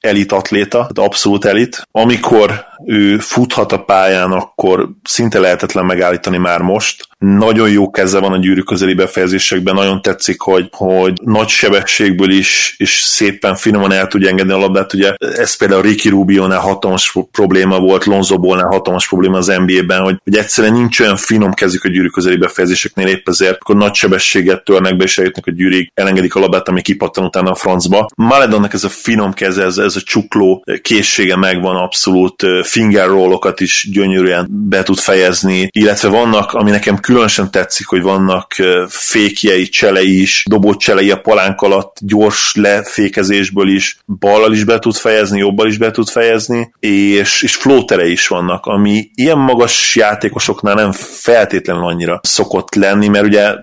[0.00, 1.88] elit atléta, abszolút elit.
[1.90, 7.07] Amikor ő futhat a pályán, akkor szinte lehetetlen megállítani már most.
[7.18, 12.74] Nagyon jó keze van a gyűrű közeli befejezésekben, nagyon tetszik, hogy, hogy nagy sebességből is,
[12.78, 14.94] és szépen finoman el tudja engedni a labdát.
[14.94, 20.20] Ugye ez például Ricky Rubio-nál hatalmas probléma volt, Lonzo Ball-nál hatalmas probléma az NBA-ben, hogy,
[20.24, 24.64] hogy egyszerűen nincs olyan finom kezük a gyűrű közeli befejezéseknél, épp ezért akkor nagy sebességet
[24.64, 28.08] törnek be, és eljutnak a gyűrig, elengedik a labdát, ami kipattan utána a francba.
[28.16, 33.88] Maledonnak ez a finom keze, ez, ez a csukló készsége megvan abszolút, finger rollokat is
[33.92, 38.52] gyönyörűen be tud fejezni, illetve vannak, ami nekem különösen tetszik, hogy vannak
[38.88, 44.94] fékjei, cselei is, dobott cselei a palánk alatt, gyors lefékezésből is, ballal is be tud
[44.94, 50.74] fejezni, jobbal is be tud fejezni, és, és flótere is vannak, ami ilyen magas játékosoknál
[50.74, 53.54] nem feltétlenül annyira szokott lenni, mert ugye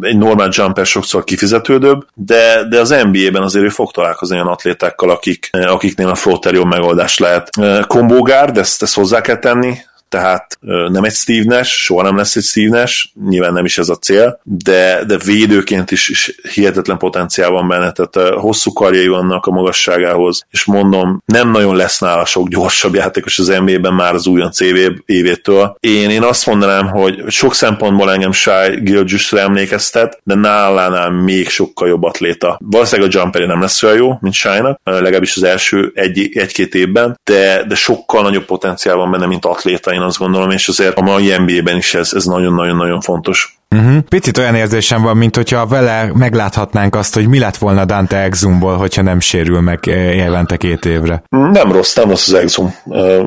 [0.00, 5.10] egy normál jumper sokszor kifizetődőbb, de, de az NBA-ben azért ő fog találkozni olyan atlétákkal,
[5.10, 7.48] akik, akiknél a floater jobb megoldás lehet.
[7.86, 9.74] Combo guard, ezt, ezt hozzá kell tenni,
[10.14, 10.58] tehát
[10.88, 13.96] nem egy Steve Nash, soha nem lesz egy Steve Nash, nyilván nem is ez a
[13.96, 19.50] cél, de, de védőként is, is hihetetlen potenciál van benne, tehát hosszú karjai vannak a
[19.50, 24.50] magasságához, és mondom, nem nagyon lesz nála sok gyorsabb játékos az NBA-ben már az újon
[24.50, 25.76] CV évétől.
[25.80, 31.88] Én, én azt mondanám, hogy sok szempontból engem Shai Gilgis-re emlékeztet, de nálánál még sokkal
[31.88, 32.58] jobb atléta.
[32.64, 37.20] Valószínűleg a jumper nem lesz olyan jó, mint Shai-nak, legalábbis az első egy, egy-két évben,
[37.24, 41.02] de, de sokkal nagyobb potenciál van benne, mint atléta, én azt gondolom, és azért a
[41.02, 43.58] mai NBA-ben is ez, ez nagyon-nagyon-nagyon fontos.
[43.74, 43.98] Uh-huh.
[44.08, 48.76] Picit olyan érzésem van, mint hogyha vele megláthatnánk azt, hogy mi lett volna Dante Exumból,
[48.76, 51.22] hogyha nem sérül meg eh, évente két évre.
[51.28, 52.74] Nem rossz, nem rossz az Exum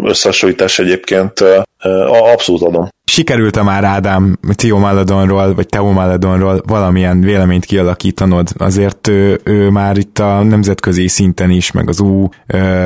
[0.03, 1.43] összehasonlítás egyébként.
[2.33, 2.87] Abszolút adom.
[3.09, 8.47] Sikerült-e már Ádám Tio Maladonról, vagy Teo Maladonról valamilyen véleményt kialakítanod?
[8.57, 12.27] Azért ő, ő már itt a nemzetközi szinten is, meg az U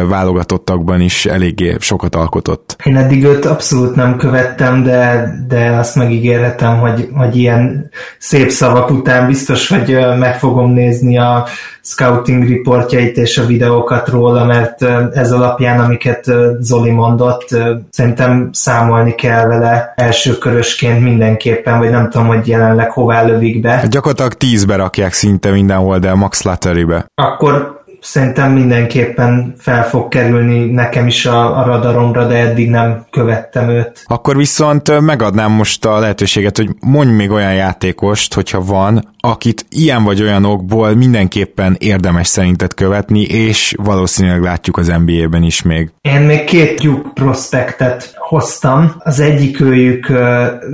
[0.10, 2.76] válogatottakban is eléggé sokat alkotott.
[2.84, 7.90] Én eddig őt abszolút nem követtem, de, de azt megígérhetem, hogy, hogy ilyen
[8.20, 11.48] szép szavak után biztos, hogy meg fogom nézni a
[11.82, 14.82] scouting reportjait és a videókat róla, mert
[15.14, 16.26] ez alapján, amiket
[16.60, 17.48] Zoli mondott,
[17.90, 23.84] szerintem számolni kell vele első körösként mindenképpen, vagy nem tudom, hogy jelenleg hová lövik be.
[23.90, 27.06] Gyakorlatilag tízbe rakják szinte mindenhol, de Max Latterybe.
[27.16, 33.70] Akkor szerintem mindenképpen fel fog kerülni nekem is a, a radaromra, de eddig nem követtem
[33.70, 34.04] őt.
[34.06, 40.04] Akkor viszont megadnám most a lehetőséget, hogy mondj még olyan játékost, hogyha van, akit ilyen
[40.04, 45.92] vagy olyan okból mindenképpen érdemes szerinted követni, és valószínűleg látjuk az NBA-ben is még.
[46.02, 48.96] Én még két tyúk prospektet hoztam.
[49.00, 50.08] Az egyik őjük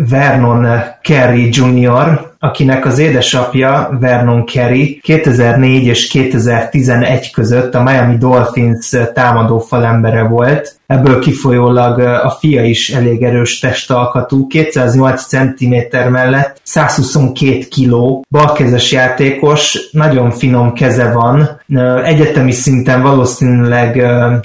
[0.09, 0.67] Vernon
[1.01, 9.60] Kerry Jr., akinek az édesapja Vernon Kerry 2004 és 2011 között a Miami Dolphins támadó
[9.60, 15.74] falembere volt, ebből kifolyólag a fia is elég erős testalkatú, 208 cm
[16.10, 21.62] mellett 122 kg, balkezes játékos, nagyon finom keze van,
[22.04, 24.02] egyetemi szinten valószínűleg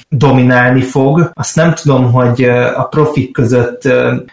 [0.08, 1.30] dominálni fog.
[1.34, 2.42] Azt nem tudom, hogy
[2.76, 3.88] a profik között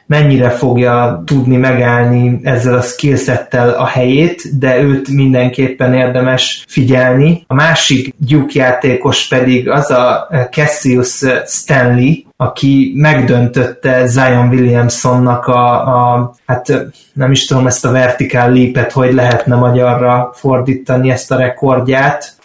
[0.05, 7.43] mennyire fogja tudni megállni ezzel a skillsettel a helyét, de őt mindenképpen érdemes figyelni.
[7.47, 16.33] A másik Duke játékos pedig az a Cassius Stanley, aki megdöntötte Zion Williamsonnak a, a,
[16.45, 22.38] hát nem is tudom ezt a vertikál lépet, hogy lehetne magyarra fordítani ezt a rekordját,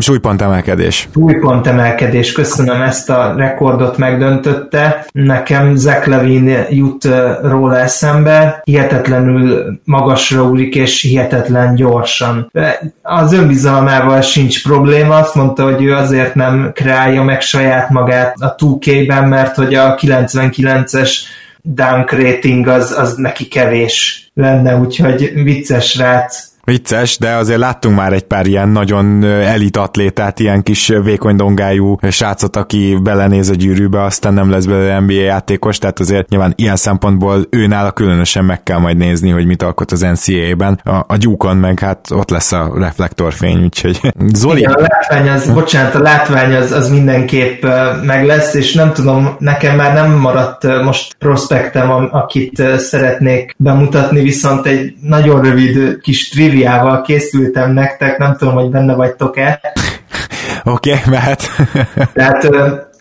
[0.00, 1.08] súlypont emelkedés.
[1.12, 5.06] Súlypont emelkedés, köszönöm ezt a rekordot megdöntötte.
[5.12, 7.08] Nekem Zach Levin jut
[7.42, 12.50] róla eszembe, hihetetlenül magasra úrik és hihetetlen gyorsan.
[13.02, 18.54] Az önbizalmával sincs probléma, azt mondta, hogy ő azért nem kreálja meg saját magát a
[18.54, 21.10] 2K-ben, mert hogy a 99-es
[21.62, 28.12] dunk rating az, az neki kevés lenne, úgyhogy vicces rác Vicces, de azért láttunk már
[28.12, 34.02] egy pár ilyen nagyon elit atlétát, ilyen kis vékony dongájú srácot, aki belenéz a gyűrűbe,
[34.02, 38.78] aztán nem lesz belőle NBA játékos, tehát azért nyilván ilyen szempontból őnála különösen meg kell
[38.78, 40.80] majd nézni, hogy mit alkot az NCAA-ben.
[40.84, 44.00] A, a gyúkon meg hát ott lesz a reflektorfény, úgyhogy
[44.34, 44.58] Zoli...
[44.58, 47.64] Igen, a látvány az, bocsánat, a látvány az, az mindenképp
[48.04, 54.66] meg lesz, és nem tudom, nekem már nem maradt most prospektem, akit szeretnék bemutatni, viszont
[54.66, 59.60] egy nagyon rövid kis trivia triviával készültem nektek, nem tudom, hogy benne vagytok-e.
[60.64, 61.42] Oké, okay, mehet.
[62.12, 62.48] Tehát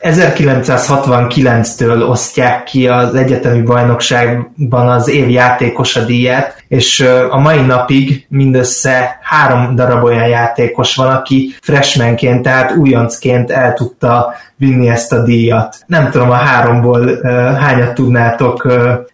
[0.02, 9.20] 1969-től osztják ki az egyetemi bajnokságban az év játékosa díjat, és a mai napig mindössze
[9.22, 15.76] három darab olyan játékos van, aki freshmanként, tehát újoncként el tudta vinni ezt a díjat.
[15.86, 17.22] Nem tudom a háromból
[17.56, 18.68] hányat tudnátok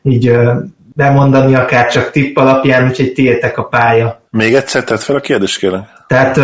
[0.04, 0.38] így
[0.96, 4.24] bemondani, akár csak tipp alapján, úgyhogy tiétek a pálya.
[4.36, 5.84] Még egyszer tett fel a kérdést, kérlek.
[6.08, 6.38] Tehát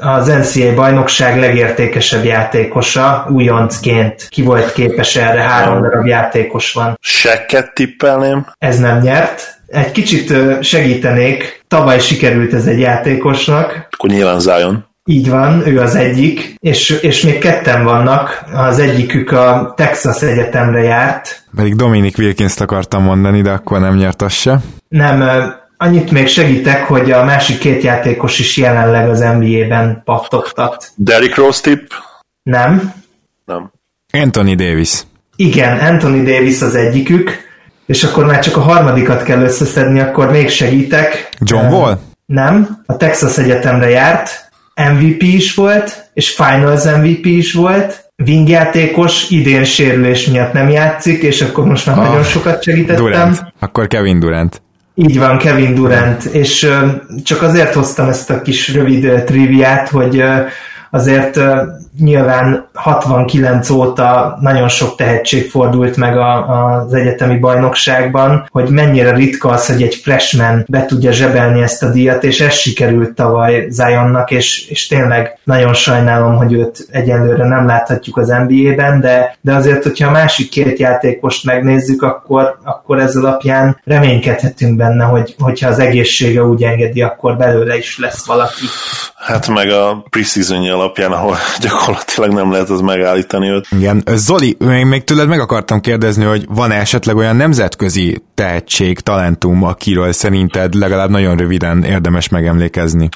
[0.00, 6.98] az NCAA bajnokság legértékesebb játékosa újoncként ki volt képes erre, három darab játékos van.
[7.00, 8.46] Sekket tippelném.
[8.58, 9.60] Ez nem nyert.
[9.66, 13.88] Egy kicsit segítenék, tavaly sikerült ez egy játékosnak.
[13.90, 14.86] Akkor nyilván Zion.
[15.04, 18.44] Így van, ő az egyik, és, és még ketten vannak.
[18.54, 21.42] Az egyikük a Texas Egyetemre járt.
[21.56, 24.60] Pedig Dominic Wilkins-t akartam mondani, de akkor nem nyert az se.
[24.88, 25.22] Nem,
[25.80, 30.90] Annyit még segítek, hogy a másik két játékos is jelenleg az NBA-ben pattogtat.
[30.94, 31.92] Derrick Rose tip?
[32.42, 32.92] Nem.
[33.44, 33.70] Nem.
[34.12, 35.02] Anthony Davis.
[35.36, 37.30] Igen, Anthony Davis az egyikük,
[37.86, 41.28] és akkor már csak a harmadikat kell összeszedni, akkor még segítek.
[41.38, 41.98] John Wall?
[42.26, 49.64] Nem, a Texas Egyetemre járt, MVP is volt, és Finals MVP is volt, wingjátékos idén
[49.64, 53.04] sérülés miatt nem játszik, és akkor most már ah, nagyon sokat segítettem.
[53.04, 53.42] Durant.
[53.58, 54.62] Akkor Kevin Durant.
[55.00, 56.70] Így van, Kevin Durant, és
[57.24, 60.22] csak azért hoztam ezt a kis rövid triviát, hogy
[60.90, 61.40] azért
[61.98, 69.48] nyilván 69 óta nagyon sok tehetség fordult meg a, az egyetemi bajnokságban, hogy mennyire ritka
[69.48, 74.30] az, hogy egy freshman be tudja zsebelni ezt a díjat, és ez sikerült tavaly Zionnak,
[74.30, 79.82] és, és tényleg nagyon sajnálom, hogy őt egyelőre nem láthatjuk az NBA-ben, de, de azért,
[79.82, 85.78] hogyha a másik két játékost megnézzük, akkor, akkor ez alapján reménykedhetünk benne, hogy, hogyha az
[85.78, 88.64] egészsége úgy engedi, akkor belőle is lesz valaki.
[89.14, 93.66] Hát meg a preseason alapján, ahol gyakorlatilag nem lehet az megállítani őt.
[93.78, 94.02] Igen.
[94.14, 100.12] Zoli, én még tőled meg akartam kérdezni, hogy van esetleg olyan nemzetközi tehetség, talentum, akiről
[100.12, 103.08] szerinted legalább nagyon röviden érdemes megemlékezni?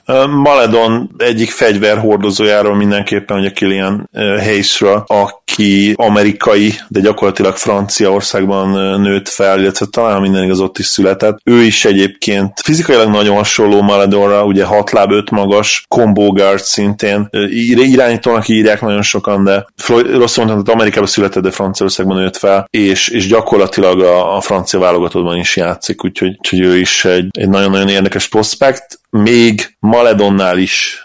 [0.42, 9.86] Maledon egyik fegyverhordozójáról mindenképpen, a Kilian Hayesről, aki amerikai, de gyakorlatilag Franciaországban nőtt fel, illetve
[9.90, 11.38] talán minden igaz ott is született.
[11.44, 17.28] Ő is egyébként fizikailag nagyon hasonló Maledonra, ugye 6 láb 5 magas, combo guard szintén,
[17.74, 23.08] irányítónak írják nagyon sokan, de rossz mondtam, hogy Amerikában született, de Franciaországban nőtt fel, és,
[23.08, 27.88] és gyakorlatilag a, a francia válogatottban is játszik, úgyhogy, úgyhogy ő is egy, egy nagyon-nagyon
[27.88, 29.00] érdekes prospekt.
[29.16, 31.04] Még Maledonnál is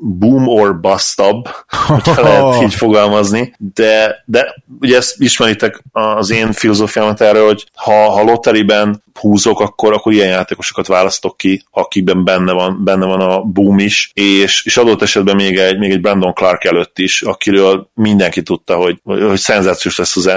[0.00, 1.48] boom or bust up,
[1.86, 8.10] hogyha lehet így fogalmazni, de, de ugye ezt ismeritek az én filozófiámat erről, hogy ha,
[8.10, 13.40] ha lotteriben húzok, akkor, akkor ilyen játékosokat választok ki, akikben benne van, benne van a
[13.40, 17.90] boom is, és, és adott esetben még egy, még egy Brandon Clark előtt is, akiről
[17.94, 20.30] mindenki tudta, hogy, hogy szenzációs lesz az,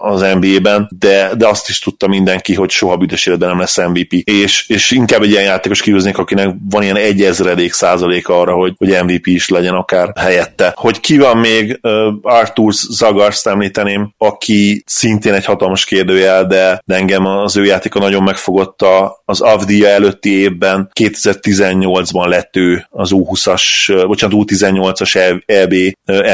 [0.00, 4.12] az NBA-ben, de, de azt is tudta mindenki, hogy soha büdös életben nem lesz MVP.
[4.12, 8.74] És, és inkább egy ilyen játékos kihúznék, akinek van ilyen egy ezredék százaléka arra, hogy,
[8.76, 10.72] hogy MVP is legyen akár helyette.
[10.76, 11.92] Hogy ki van még, uh,
[12.22, 18.22] Arthur Zagarst említeném, aki szintén egy hatalmas kérdőjel, de, de engem az ő játéka nagyon
[18.22, 18.84] megfogott
[19.24, 25.74] az Avdia előtti évben, 2018-ban lett ő az U20-as, bocsánat, U18-as EB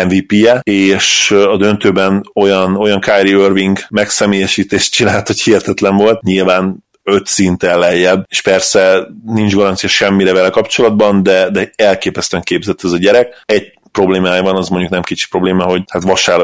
[0.09, 6.23] MVP-je, és a döntőben olyan, olyan Kyrie Irving megszemélyesítést csinált, hogy hihetetlen volt.
[6.23, 12.85] Nyilván öt szinten lejjebb, és persze nincs garancia semmire vele kapcsolatban, de, de elképesztően képzett
[12.85, 13.43] ez a gyerek.
[13.45, 16.03] Egy problémája van, az mondjuk nem kicsi probléma, hogy hát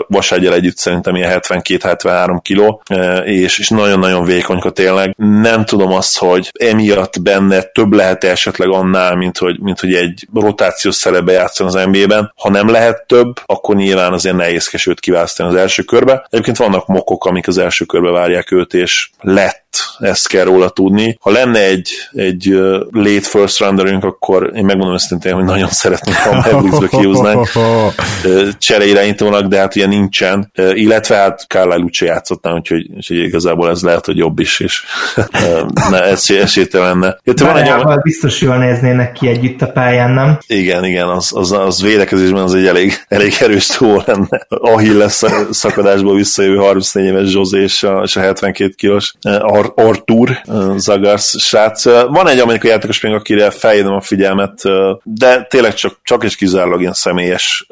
[0.09, 5.15] vaságyal együtt szerintem ilyen 72-73 kiló, e, és, és nagyon-nagyon vékonyka tényleg.
[5.17, 10.27] Nem tudom azt, hogy emiatt benne több lehet esetleg annál, mint hogy, mint hogy egy
[10.35, 12.33] rotációs szerepbe játszon az NBA-ben.
[12.37, 16.27] Ha nem lehet több, akkor nyilván azért nehézkes őt kiválasztani az első körbe.
[16.31, 19.68] Egyébként vannak mokok, amik az első körbe várják őt, és lett
[19.99, 21.19] ezt kell róla tudni.
[21.21, 22.45] Ha lenne egy, egy
[22.91, 27.49] late first rounderünk, akkor én megmondom őszintén, hogy nagyon szeretném, ha Mavericks-be kihúznánk
[28.59, 30.53] csereirányítónak, de hát ilyen nincsen.
[30.73, 34.83] Illetve hát Carlisle úgyse játszottam, úgyhogy, úgyhogy igazából ez lehet, hogy jobb is, és
[35.91, 36.03] ne,
[36.41, 37.19] esélytelen lenne.
[37.25, 37.35] Ja,
[37.83, 40.39] van egy, biztos jól néznének ki együtt a pályán, nem?
[40.47, 44.47] Igen, igen, az, az, az védekezésben az egy elég, elég erős túl lenne.
[44.49, 49.15] Ahilles szakadásból visszajövő 34 éves Zsozé és a, és a 72 kilós
[49.75, 50.41] Ar- Artur
[50.77, 51.85] Zagars srác.
[51.85, 54.63] Van egy amerikai játékos még, akire feljönöm a figyelmet,
[55.03, 57.67] de tényleg csak, csak és kizárólag ilyen személyes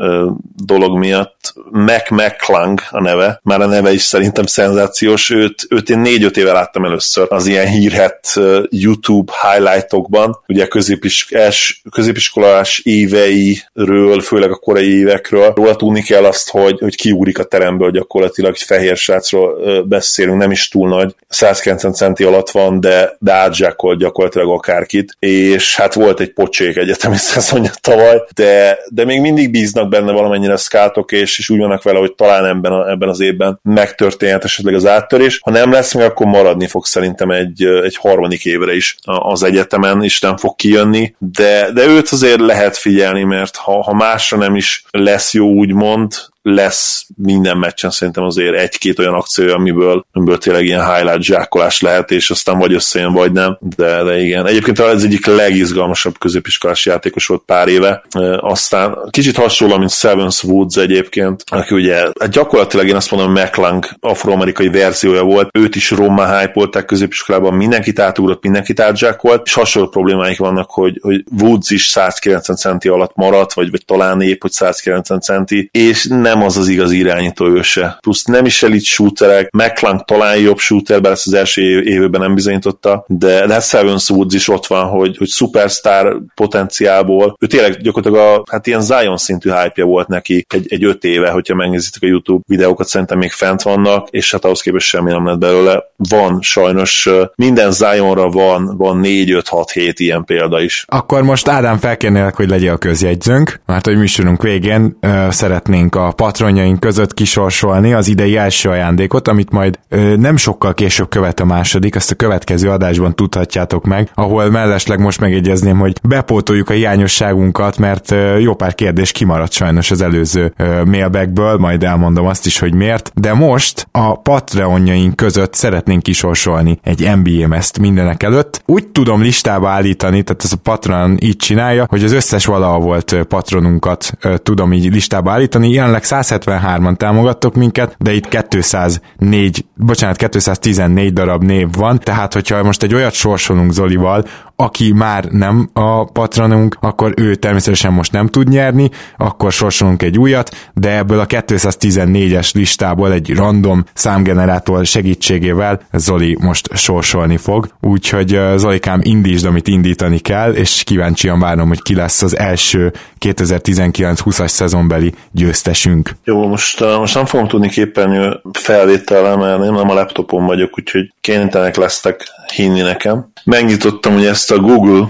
[0.65, 1.55] dolog miatt.
[1.71, 5.31] Mac McClung a neve, már a neve is szerintem szenzációs.
[5.31, 8.41] Őt, őt én négy-öt éve láttam először az ilyen hírhet
[8.71, 15.53] YouTube highlightokban, ugye középis, els, középiskolás éveiről, főleg a korai évekről.
[15.55, 20.51] Róla tudni kell azt, hogy, hogy kiúrik a teremből gyakorlatilag, egy fehér srácról beszélünk, nem
[20.51, 26.21] is túl nagy, 190 centi alatt van, de, de átzsákol gyakorlatilag akárkit, és hát volt
[26.21, 31.51] egy pocsék egyetemi szezonja tavaly, de, de még mindig bíznak benne valamennyire szkátok, és, és
[31.51, 35.41] úgy vannak vele, hogy talán ebben, a, ebben az évben megtörténhet esetleg az áttörés.
[35.43, 40.03] Ha nem lesz meg, akkor maradni fog szerintem egy, egy harmadik évre is az egyetemen,
[40.03, 44.57] és nem fog kijönni, de, de őt azért lehet figyelni, mert ha, ha másra nem
[44.57, 46.13] is lesz jó, úgymond,
[46.49, 52.11] lesz minden meccsen szerintem azért egy-két olyan akció, amiből, amiből tényleg ilyen highlight zsákolás lehet,
[52.11, 54.47] és aztán vagy összejön, vagy nem, de, de igen.
[54.47, 58.03] Egyébként ez egyik legizgalmasabb középiskolás játékos volt pár éve,
[58.41, 63.85] aztán kicsit hasonló, mint Sevens Woods egyébként, aki ugye hát gyakorlatilag én azt mondom, McLang
[64.01, 70.39] afroamerikai verziója volt, őt is rommá hype középiskolában, mindenkit átugrott, mindenkit átzsákolt, és hasonló problémáik
[70.39, 75.21] vannak, hogy, hogy Woods is 190 centi alatt maradt, vagy, vagy talán épp, hogy 190
[75.21, 77.99] centi, és nem nem az az igaz irányító ő se.
[78.01, 82.35] Plusz nem is elit shooterek, McClung talán jobb shooter, bár ezt az első évben nem
[82.35, 87.81] bizonyította, de, de hát Seven Woods is ott van, hogy, hogy superstar potenciálból, ő tényleg
[87.81, 92.03] gyakorlatilag a, hát ilyen Zion szintű hype volt neki egy, egy öt éve, hogyha megnézitek
[92.03, 95.85] a YouTube videókat, szerintem még fent vannak, és hát ahhoz képest semmi nem lett belőle.
[95.97, 100.85] Van sajnos, minden Zionra van, van 4-5-6-7 ilyen példa is.
[100.89, 104.99] Akkor most Ádám felkérnélek, hogy legyen a közjegyzőnk, mert hogy műsorunk végén
[105.31, 111.09] szeretnénk a patronjaink között kisorsolni az idei első ajándékot, amit majd ö, nem sokkal később
[111.09, 116.71] követ a második, ezt a következő adásban tudhatjátok meg, ahol mellesleg most megjegyezném, hogy bepótoljuk
[116.71, 122.27] a hiányosságunkat, mert ö, jó pár kérdés kimaradt sajnos az előző ö, mailbagből, majd elmondom
[122.27, 128.23] azt is, hogy miért, de most a patronjaink között szeretnénk kisorsolni egy NBA ezt mindenek
[128.23, 128.63] előtt.
[128.65, 133.17] Úgy tudom listába állítani, tehát ez a patron így csinálja, hogy az összes valaha volt
[133.29, 135.71] patronunkat tudom így listába állítani.
[135.71, 142.83] Jelenleg 173-an támogattok minket, de itt 204, bocsánat, 214 darab név van, tehát hogyha most
[142.83, 144.25] egy olyat sorsolunk Zolival,
[144.57, 150.19] aki már nem a patronunk, akkor ő természetesen most nem tud nyerni, akkor sorsolunk egy
[150.19, 157.69] újat, de ebből a 214-es listából egy random számgenerátor segítségével Zoli most sorsolni fog.
[157.81, 164.49] Úgyhogy Zolikám indítsd, amit indítani kell, és kíváncsian várom, hogy ki lesz az első 2019-20-as
[164.49, 166.11] szezonbeli győztesünk.
[166.25, 171.13] Jó, most, most nem fogom tudni képen felvétellel, mert én nem a laptopon vagyok, úgyhogy
[171.21, 172.23] kénytelenek lesztek
[172.55, 173.33] hinni nekem.
[173.45, 175.09] Megnyitottam ugye ezt a Google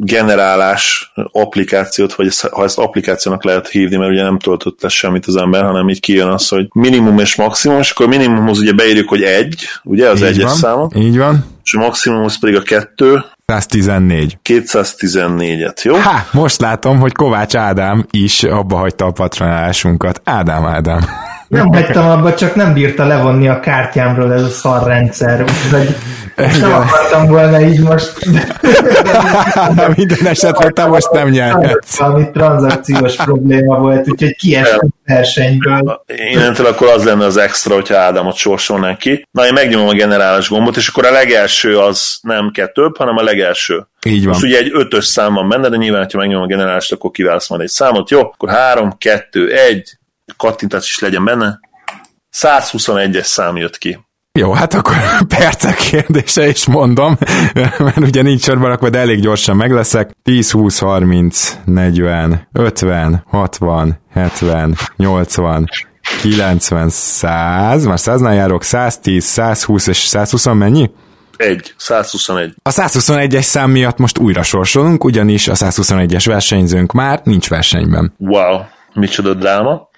[0.00, 5.36] generálás applikációt, vagy ha ezt applikációnak lehet hívni, mert ugye nem töltött le semmit az
[5.36, 9.22] ember, hanem így kijön az, hogy minimum és maximum, és akkor minimumhoz ugye beírjuk, hogy
[9.22, 10.94] egy, ugye az így egyes van, számot.
[10.96, 11.44] Így van.
[11.64, 13.24] És a maximumhoz pedig a kettő.
[13.46, 14.38] 214.
[14.44, 15.94] 214-et, jó?
[15.94, 20.20] Há, most látom, hogy Kovács Ádám is abba hagyta a patronálásunkat.
[20.24, 21.00] Ádám, Ádám.
[21.50, 25.42] Nem hagytam abba, csak nem bírta levonni a kártyámról ez a szar rendszer.
[25.42, 25.96] Úgyhogy
[26.60, 28.12] nem akartam volna így most.
[29.96, 31.98] Minden esetre te most nem nyerhetsz.
[31.98, 36.04] Valami tranzakciós probléma volt, úgyhogy kiesett versenyből.
[36.32, 39.26] Innentől akkor az lenne az extra, hogyha Ádámot sorsolnánk ki.
[39.30, 43.22] Na, én megnyomom a generális gombot, és akkor a legelső az nem kettőbb, hanem a
[43.22, 43.86] legelső.
[44.02, 44.32] Így van.
[44.32, 47.48] Most ugye egy ötös szám van benne, de nyilván, ha megnyomom a generálist, akkor kiválasz
[47.48, 48.10] majd egy számot.
[48.10, 49.98] Jó, akkor három, kettő, egy,
[50.36, 51.60] kattintás is legyen benne.
[52.36, 53.98] 121-es szám jött ki.
[54.38, 54.94] Jó, hát akkor
[55.36, 57.18] percek kérdése is mondom,
[57.78, 60.10] mert ugye nincs sorban rakva, de elég gyorsan megleszek.
[60.22, 65.68] 10, 20, 30, 40, 50, 60, 70, 80,
[66.20, 70.90] 90, 100, már 100-nál járok, 110, 120 és 120 mennyi?
[71.36, 72.54] Egy, 121.
[72.62, 78.14] A 121-es szám miatt most újra sorsolunk, ugyanis a 121-es versenyzőnk már nincs versenyben.
[78.18, 78.60] Wow,
[78.94, 79.89] micsoda dráma.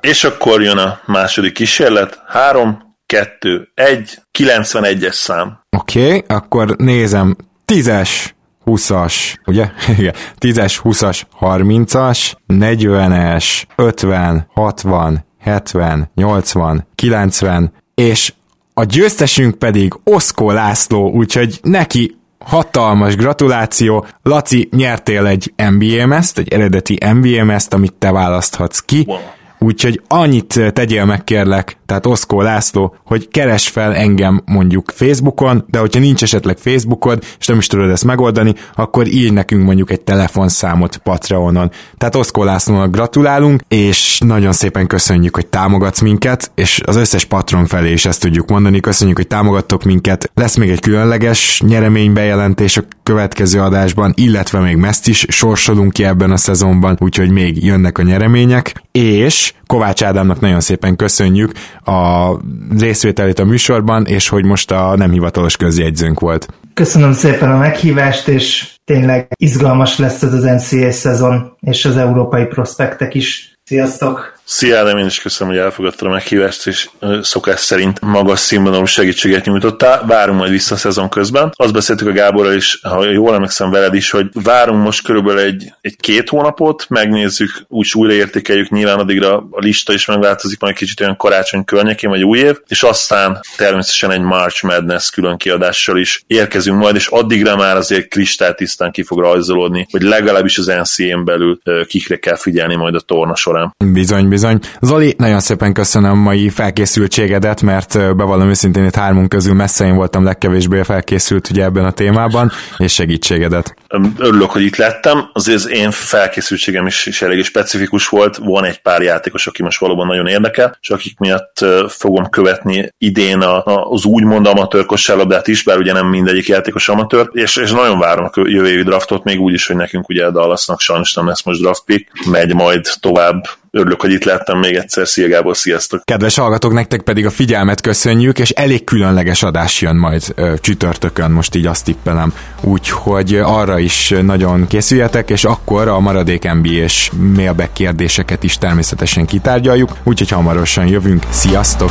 [0.00, 2.22] És akkor jön a második kísérlet.
[2.26, 5.60] 3, 2, 1, 91-es szám.
[5.76, 7.36] Oké, okay, akkor nézem.
[7.66, 8.30] 10-es,
[8.66, 9.14] 20-as,
[9.46, 9.70] ugye?
[9.98, 10.14] Igen.
[10.38, 18.32] 10-es, 20-as, 30-as, 40-es, 50, 60, 70, 80, 90, és
[18.74, 24.06] a győztesünk pedig Oszkó László, úgyhogy neki hatalmas gratuláció.
[24.22, 29.04] Laci, nyertél egy MBM-ezt, egy eredeti MBM-ezt, amit te választhatsz ki.
[29.06, 29.18] Wow
[29.62, 35.78] Úgyhogy annyit tegyél meg kérlek, tehát Oszkó László, hogy keres fel engem mondjuk Facebookon, de
[35.78, 40.00] hogyha nincs esetleg Facebookod, és nem is tudod ezt megoldani, akkor írj nekünk mondjuk egy
[40.00, 41.70] telefonszámot Patreonon.
[41.98, 47.66] Tehát Oszkó Lászlónak gratulálunk, és nagyon szépen köszönjük, hogy támogatsz minket, és az összes patron
[47.66, 48.80] felé is ezt tudjuk mondani.
[48.80, 50.30] Köszönjük, hogy támogattok minket.
[50.34, 56.30] Lesz még egy különleges nyereménybejelentés a következő adásban, illetve még meszt is sorsolunk ki ebben
[56.30, 61.52] a szezonban, úgyhogy még jönnek a nyeremények, és Kovács Ádámnak nagyon szépen köszönjük
[61.84, 62.30] a
[62.78, 66.48] részvételét a műsorban, és hogy most a nem hivatalos közjegyzőnk volt.
[66.74, 72.44] Köszönöm szépen a meghívást, és tényleg izgalmas lesz ez az NCAA szezon, és az európai
[72.44, 73.54] prospektek is.
[73.64, 74.40] Sziasztok!
[74.54, 76.88] Szia, Ádám, én is köszönöm, hogy elfogadtad a meghívást, és
[77.22, 80.04] szokás szerint magas színvonalú segítséget nyújtottál.
[80.06, 81.52] Várunk majd vissza a szezon közben.
[81.56, 85.72] Azt beszéltük a Gáborral is, ha jól emlékszem veled is, hogy várunk most körülbelül egy,
[85.80, 91.16] egy két hónapot, megnézzük, úgy újraértékeljük, nyilván addigra a lista is megváltozik, majd kicsit olyan
[91.16, 96.78] karácsony környékén, vagy új év, és aztán természetesen egy March Madness külön kiadással is érkezünk
[96.78, 102.16] majd, és addigra már azért kristálytisztán ki fog rajzolódni, hogy legalábbis az NCA-n belül kikre
[102.16, 103.74] kell figyelni majd a torna során.
[103.92, 104.40] Bizony, bizony.
[104.80, 110.24] Zoli, nagyon szépen köszönöm mai felkészültségedet, mert bevallom őszintén itt hármunk közül messze én voltam
[110.24, 113.74] legkevésbé felkészült ugye ebben a témában, és segítségedet.
[114.18, 115.30] Örülök, hogy itt lettem.
[115.32, 118.36] Azért az én felkészültségem is, is elég specifikus volt.
[118.36, 123.40] Van egy pár játékos, aki most valóban nagyon érdekel, és akik miatt fogom követni idén
[123.40, 127.70] a, a, az úgymond amatőr kosárlabdát is, bár ugye nem mindegyik játékos amatőr, és, és
[127.70, 131.14] nagyon várom a jövő évi draftot, még úgy is, hogy nekünk ugye a Dallasnak sajnos
[131.14, 135.08] nem lesz most draft pick, megy majd tovább Örülök, hogy itt láttam még egyszer.
[135.08, 136.04] Szia Gábor, sziasztok!
[136.04, 141.30] Kedves hallgatók, nektek pedig a figyelmet köszönjük, és elég különleges adás jön majd ö, csütörtökön,
[141.30, 142.34] most így azt tippelem.
[142.60, 149.96] Úgyhogy arra is nagyon készüljetek, és akkor a maradék NBA-s mailback kérdéseket is természetesen kitárgyaljuk,
[150.04, 151.26] úgyhogy hamarosan jövünk.
[151.30, 151.90] Sziasztok!